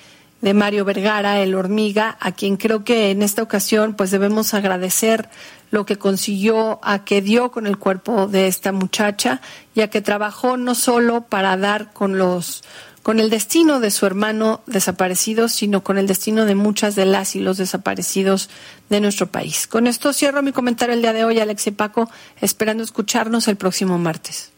[0.43, 5.29] de Mario Vergara, el hormiga, a quien creo que en esta ocasión pues debemos agradecer
[5.71, 9.41] lo que consiguió, a que dio con el cuerpo de esta muchacha
[9.75, 12.63] y a que trabajó no solo para dar con los
[13.03, 17.35] con el destino de su hermano desaparecido, sino con el destino de muchas de las
[17.35, 18.49] y los desaparecidos
[18.91, 19.67] de nuestro país.
[19.67, 23.57] Con esto cierro mi comentario el día de hoy, Alex y Paco, esperando escucharnos el
[23.57, 24.53] próximo martes.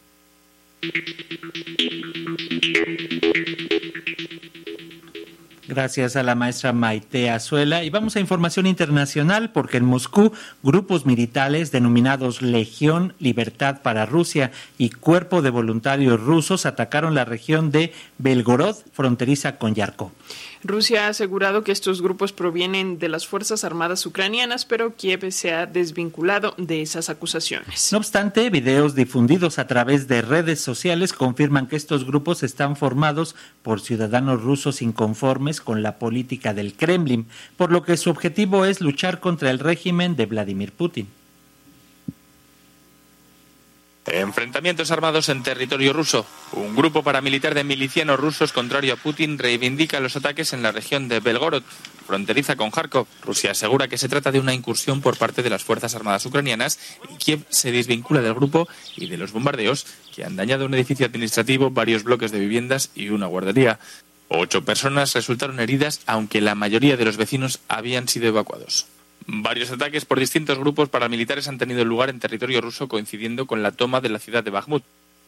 [5.66, 7.84] Gracias a la maestra Maite Azuela.
[7.84, 14.52] Y vamos a información internacional porque en Moscú grupos militares denominados Legión Libertad para Rusia
[14.76, 20.10] y Cuerpo de Voluntarios Rusos atacaron la región de Belgorod, fronteriza con Yarkov.
[20.64, 25.52] Rusia ha asegurado que estos grupos provienen de las Fuerzas Armadas ucranianas, pero Kiev se
[25.52, 27.92] ha desvinculado de esas acusaciones.
[27.92, 33.36] No obstante, videos difundidos a través de redes sociales confirman que estos grupos están formados
[33.62, 37.26] por ciudadanos rusos inconformes con la política del Kremlin,
[37.58, 41.08] por lo que su objetivo es luchar contra el régimen de Vladimir Putin.
[44.06, 46.26] Enfrentamientos armados en territorio ruso.
[46.52, 51.08] Un grupo paramilitar de milicianos rusos contrario a Putin reivindica los ataques en la región
[51.08, 51.62] de Belgorod,
[52.06, 53.06] fronteriza con Kharkov.
[53.22, 56.78] Rusia asegura que se trata de una incursión por parte de las Fuerzas Armadas ucranianas
[57.14, 61.06] y Kiev se desvincula del grupo y de los bombardeos que han dañado un edificio
[61.06, 63.78] administrativo, varios bloques de viviendas y una guardería.
[64.28, 68.86] Ocho personas resultaron heridas, aunque la mayoría de los vecinos habían sido evacuados.
[69.26, 73.72] Varios ataques por distintos grupos paramilitares han tenido lugar en territorio ruso coincidiendo con la
[73.72, 74.84] toma de la ciudad de Bakhmut.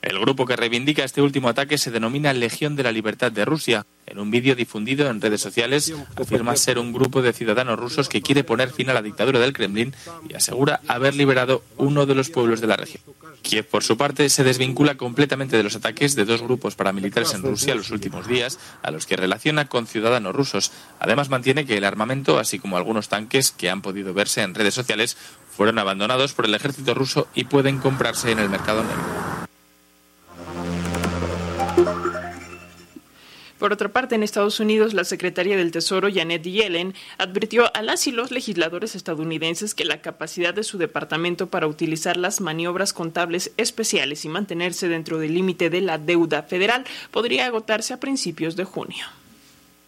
[0.07, 3.86] El grupo que reivindica este último ataque se denomina Legión de la Libertad de Rusia.
[4.07, 8.22] En un vídeo difundido en redes sociales afirma ser un grupo de ciudadanos rusos que
[8.22, 9.96] quiere poner fin a la dictadura del Kremlin
[10.28, 13.02] y asegura haber liberado uno de los pueblos de la región.
[13.42, 17.42] Kiev, por su parte, se desvincula completamente de los ataques de dos grupos paramilitares en
[17.42, 20.70] Rusia los últimos días, a los que relaciona con ciudadanos rusos.
[21.00, 24.74] Además, mantiene que el armamento, así como algunos tanques que han podido verse en redes
[24.74, 25.16] sociales,
[25.50, 29.46] fueron abandonados por el ejército ruso y pueden comprarse en el mercado negro.
[33.59, 38.07] Por otra parte, en Estados Unidos, la secretaria del Tesoro, Janet Yellen, advirtió a las
[38.07, 43.52] y los legisladores estadounidenses que la capacidad de su departamento para utilizar las maniobras contables
[43.57, 48.64] especiales y mantenerse dentro del límite de la deuda federal podría agotarse a principios de
[48.64, 49.07] junio.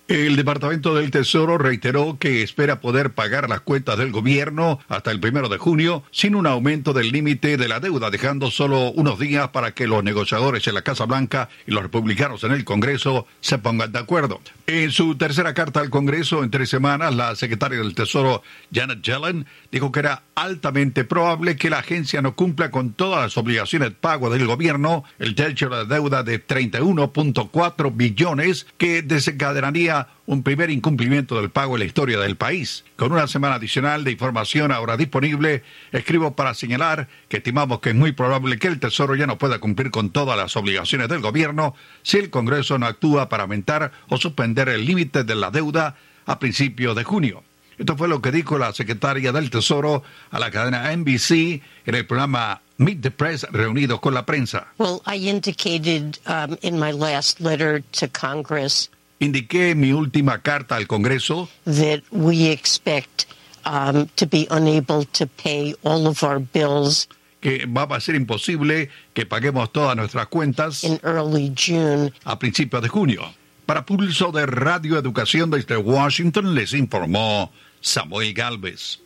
[0.09, 5.21] El Departamento del Tesoro reiteró que espera poder pagar las cuentas del gobierno hasta el
[5.21, 9.49] primero de junio sin un aumento del límite de la deuda, dejando solo unos días
[9.49, 13.59] para que los negociadores en la Casa Blanca y los republicanos en el Congreso se
[13.59, 14.41] pongan de acuerdo.
[14.71, 19.47] En su tercera carta al Congreso en tres semanas, la secretaria del Tesoro, Janet Yellen,
[19.73, 23.95] dijo que era altamente probable que la agencia no cumpla con todas las obligaciones de
[23.95, 30.69] pago del gobierno, el techo de la deuda de 31.4 billones que desencadenaría un primer
[30.69, 32.85] incumplimiento del pago en la historia del país.
[32.97, 37.95] Con una semana adicional de información ahora disponible, escribo para señalar que estimamos que es
[37.95, 41.75] muy probable que el Tesoro ya no pueda cumplir con todas las obligaciones del gobierno
[42.03, 45.95] si el Congreso no actúa para aumentar o suspender el límite de la deuda
[46.27, 47.43] a principios de junio.
[47.79, 50.03] Esto fue lo que dijo la secretaria del Tesoro
[50.33, 54.67] a la cadena NBC en el programa Meet the Press reunidos con la prensa.
[54.79, 58.91] Well, I indicated um, in my last letter to Congress
[59.21, 63.27] Indiqué en mi última carta al Congreso that we expect
[63.65, 67.09] um, to be unable to pay all of our bills
[67.41, 72.13] que va a ser imposible que paguemos todas nuestras cuentas in early June.
[72.25, 73.23] a principios de junio.
[73.69, 77.53] Para Pulso de Radio Educación desde Washington les informó
[77.83, 79.01] Samuel Galvez.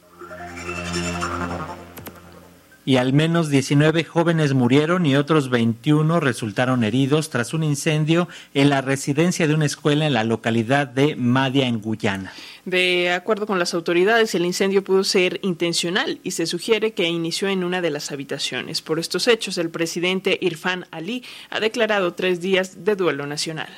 [2.84, 8.70] y al menos 19 jóvenes murieron y otros 21 resultaron heridos tras un incendio en
[8.70, 12.32] la residencia de una escuela en la localidad de Madia, en Guyana.
[12.64, 17.48] De acuerdo con las autoridades, el incendio pudo ser intencional y se sugiere que inició
[17.48, 18.80] en una de las habitaciones.
[18.80, 23.68] Por estos hechos, el presidente Irfan Ali ha declarado tres días de duelo nacional.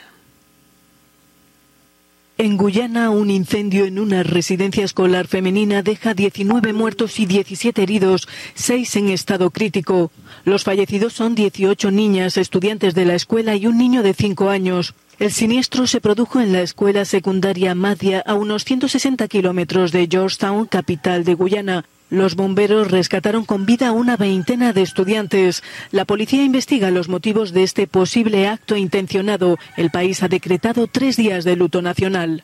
[2.36, 8.26] En Guyana, un incendio en una residencia escolar femenina deja 19 muertos y 17 heridos,
[8.54, 10.10] seis en estado crítico.
[10.44, 14.94] Los fallecidos son 18 niñas, estudiantes de la escuela y un niño de 5 años.
[15.20, 20.66] El siniestro se produjo en la escuela secundaria Madia, a unos 160 kilómetros de Georgetown,
[20.66, 21.84] capital de Guyana.
[22.10, 25.62] Los bomberos rescataron con vida a una veintena de estudiantes.
[25.92, 29.56] La policía investiga los motivos de este posible acto intencionado.
[29.76, 32.42] El país ha decretado tres días de luto nacional.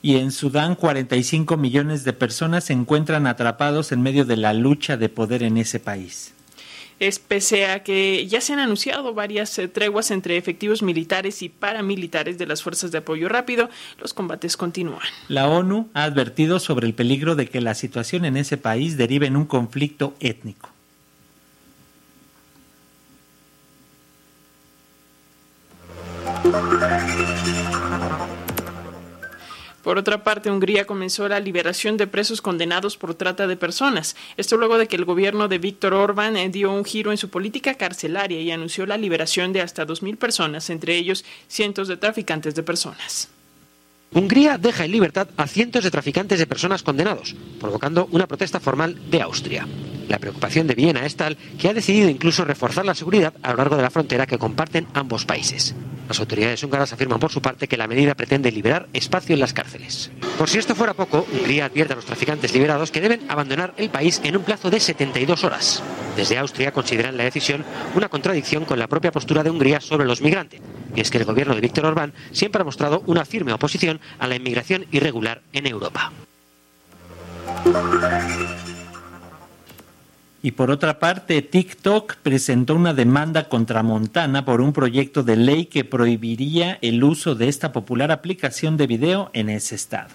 [0.00, 4.96] Y en Sudán, 45 millones de personas se encuentran atrapados en medio de la lucha
[4.96, 6.35] de poder en ese país
[6.98, 11.48] es pese a que ya se han anunciado varias eh, treguas entre efectivos militares y
[11.48, 13.68] paramilitares de las fuerzas de apoyo rápido,
[13.98, 15.00] los combates continúan.
[15.28, 19.26] La ONU ha advertido sobre el peligro de que la situación en ese país derive
[19.26, 20.70] en un conflicto étnico.
[29.86, 34.16] Por otra parte, Hungría comenzó la liberación de presos condenados por trata de personas.
[34.36, 37.30] Esto luego de que el gobierno de Víctor Orbán eh, dio un giro en su
[37.30, 42.56] política carcelaria y anunció la liberación de hasta 2.000 personas, entre ellos cientos de traficantes
[42.56, 43.28] de personas.
[44.10, 48.98] Hungría deja en libertad a cientos de traficantes de personas condenados, provocando una protesta formal
[49.08, 49.68] de Austria.
[50.08, 53.58] La preocupación de Viena es tal que ha decidido incluso reforzar la seguridad a lo
[53.58, 55.76] largo de la frontera que comparten ambos países.
[56.08, 59.52] Las autoridades húngaras afirman por su parte que la medida pretende liberar espacio en las
[59.52, 60.10] cárceles.
[60.38, 63.90] Por si esto fuera poco, Hungría advierte a los traficantes liberados que deben abandonar el
[63.90, 65.82] país en un plazo de 72 horas.
[66.16, 70.20] Desde Austria consideran la decisión una contradicción con la propia postura de Hungría sobre los
[70.20, 70.60] migrantes.
[70.94, 74.26] Y es que el gobierno de Víctor Orbán siempre ha mostrado una firme oposición a
[74.26, 76.12] la inmigración irregular en Europa.
[80.42, 85.66] Y por otra parte, TikTok presentó una demanda contra Montana por un proyecto de ley
[85.66, 90.10] que prohibiría el uso de esta popular aplicación de video en ese estado.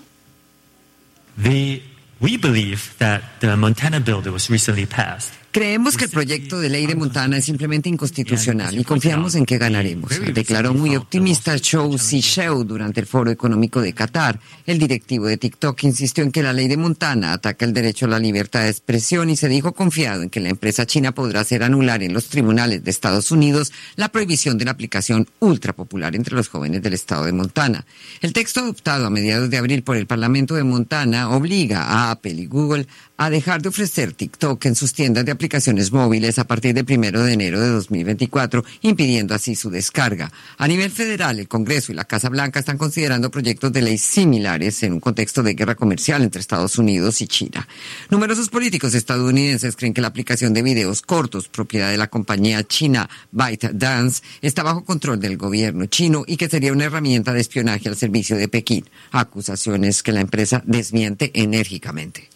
[2.22, 6.70] we believe that the Montana bill that was recently passed Creemos que el proyecto de
[6.70, 11.98] ley de Montana es simplemente inconstitucional y confiamos en que ganaremos, declaró muy optimista Chou
[11.98, 14.40] Sheu durante el Foro Económico de Qatar.
[14.66, 18.10] El directivo de TikTok insistió en que la ley de Montana ataca el derecho a
[18.10, 21.64] la libertad de expresión y se dijo confiado en que la empresa china podrá hacer
[21.64, 26.34] anular en los tribunales de Estados Unidos la prohibición de la aplicación ultra popular entre
[26.34, 27.86] los jóvenes del estado de Montana.
[28.22, 32.36] El texto adoptado a mediados de abril por el Parlamento de Montana obliga a Apple
[32.36, 32.88] y Google
[33.22, 37.24] a dejar de ofrecer TikTok en sus tiendas de aplicaciones móviles a partir del primero
[37.24, 40.32] de enero de 2024, impidiendo así su descarga.
[40.58, 44.82] A nivel federal, el Congreso y la Casa Blanca están considerando proyectos de ley similares
[44.82, 47.68] en un contexto de guerra comercial entre Estados Unidos y China.
[48.10, 53.08] Numerosos políticos estadounidenses creen que la aplicación de videos cortos, propiedad de la compañía china
[53.32, 57.98] ByteDance, está bajo control del gobierno chino y que sería una herramienta de espionaje al
[57.98, 58.90] servicio de Pekín.
[59.12, 62.31] Acusaciones que la empresa desmiente enérgicamente.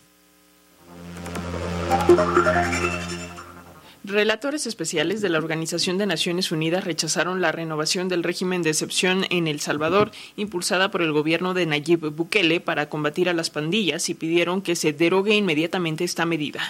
[4.07, 9.25] Relatores especiales de la Organización de Naciones Unidas rechazaron la renovación del régimen de excepción
[9.31, 14.07] en El Salvador, impulsada por el gobierno de Nayib Bukele para combatir a las pandillas
[14.09, 16.61] y pidieron que se derogue inmediatamente esta medida.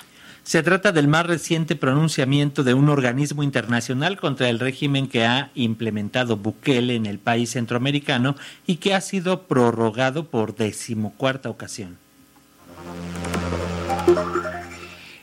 [0.44, 5.52] Se trata del más reciente pronunciamiento de un organismo internacional contra el régimen que ha
[5.56, 11.98] implementado Bukele en el país centroamericano y que ha sido prorrogado por decimocuarta ocasión.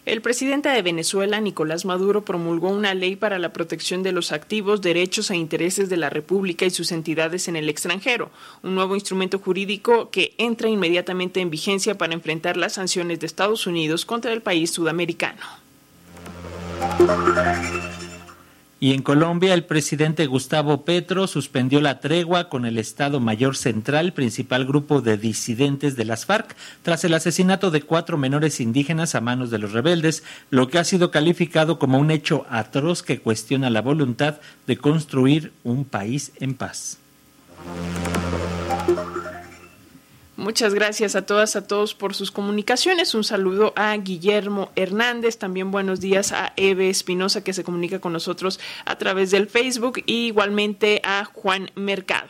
[0.04, 4.82] El presidente de Venezuela, Nicolás Maduro, promulgó una ley para la protección de los activos,
[4.82, 8.32] derechos e intereses de la República y sus entidades en el extranjero,
[8.64, 13.68] un nuevo instrumento jurídico que entra inmediatamente en vigencia para enfrentar las sanciones de Estados
[13.68, 15.40] Unidos contra el país sudamericano.
[18.82, 24.12] Y en Colombia, el presidente Gustavo Petro suspendió la tregua con el Estado Mayor Central,
[24.12, 29.20] principal grupo de disidentes de las FARC, tras el asesinato de cuatro menores indígenas a
[29.20, 33.70] manos de los rebeldes, lo que ha sido calificado como un hecho atroz que cuestiona
[33.70, 36.98] la voluntad de construir un país en paz.
[40.42, 43.14] Muchas gracias a todas, a todos por sus comunicaciones.
[43.14, 45.38] Un saludo a Guillermo Hernández.
[45.38, 50.02] También buenos días a Eve Espinosa, que se comunica con nosotros a través del Facebook.
[50.04, 52.28] Y igualmente a Juan Mercado.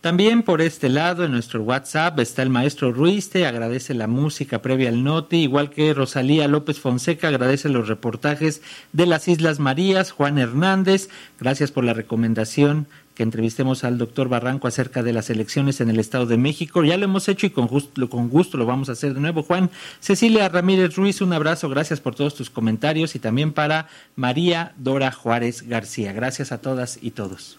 [0.00, 4.60] También por este lado, en nuestro WhatsApp, está el maestro Ruiz, te agradece la música
[4.60, 10.10] previa al noti, igual que Rosalía López Fonseca, agradece los reportajes de las Islas Marías,
[10.10, 11.08] Juan Hernández,
[11.38, 15.98] gracias por la recomendación que entrevistemos al doctor Barranco acerca de las elecciones en el
[15.98, 16.84] Estado de México.
[16.84, 19.42] Ya lo hemos hecho y con, gusto lo vamos a hacer de nuevo.
[19.42, 24.72] Juan, Cecilia Ramírez Ruiz, un abrazo, gracias por todos tus comentarios y también para María
[24.76, 26.12] Dora Juárez García.
[26.12, 27.58] Gracias a todas y todos.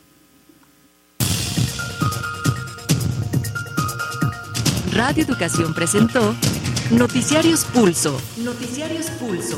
[4.92, 6.36] Radio Educación presentó
[6.92, 8.20] Noticiarios Pulso.
[8.38, 9.58] Noticiarios Pulso.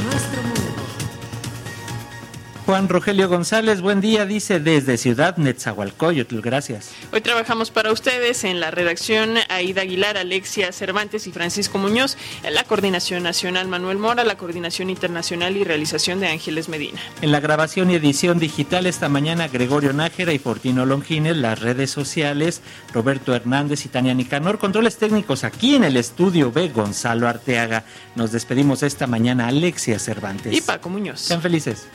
[2.71, 6.91] Juan Rogelio González, buen día, dice desde Ciudad Netzahualcoyotl, gracias.
[7.11, 12.55] Hoy trabajamos para ustedes en la redacción Aida Aguilar, Alexia Cervantes y Francisco Muñoz, en
[12.55, 16.97] la coordinación nacional Manuel Mora, la coordinación internacional y realización de Ángeles Medina.
[17.21, 21.91] En la grabación y edición digital esta mañana Gregorio Nájera y Fortino Longines, las redes
[21.91, 22.61] sociales
[22.93, 27.83] Roberto Hernández y Tania Nicanor, controles técnicos aquí en el estudio B, Gonzalo Arteaga.
[28.15, 30.53] Nos despedimos esta mañana Alexia Cervantes.
[30.53, 31.19] Y Paco Muñoz.
[31.19, 31.85] Sean felices.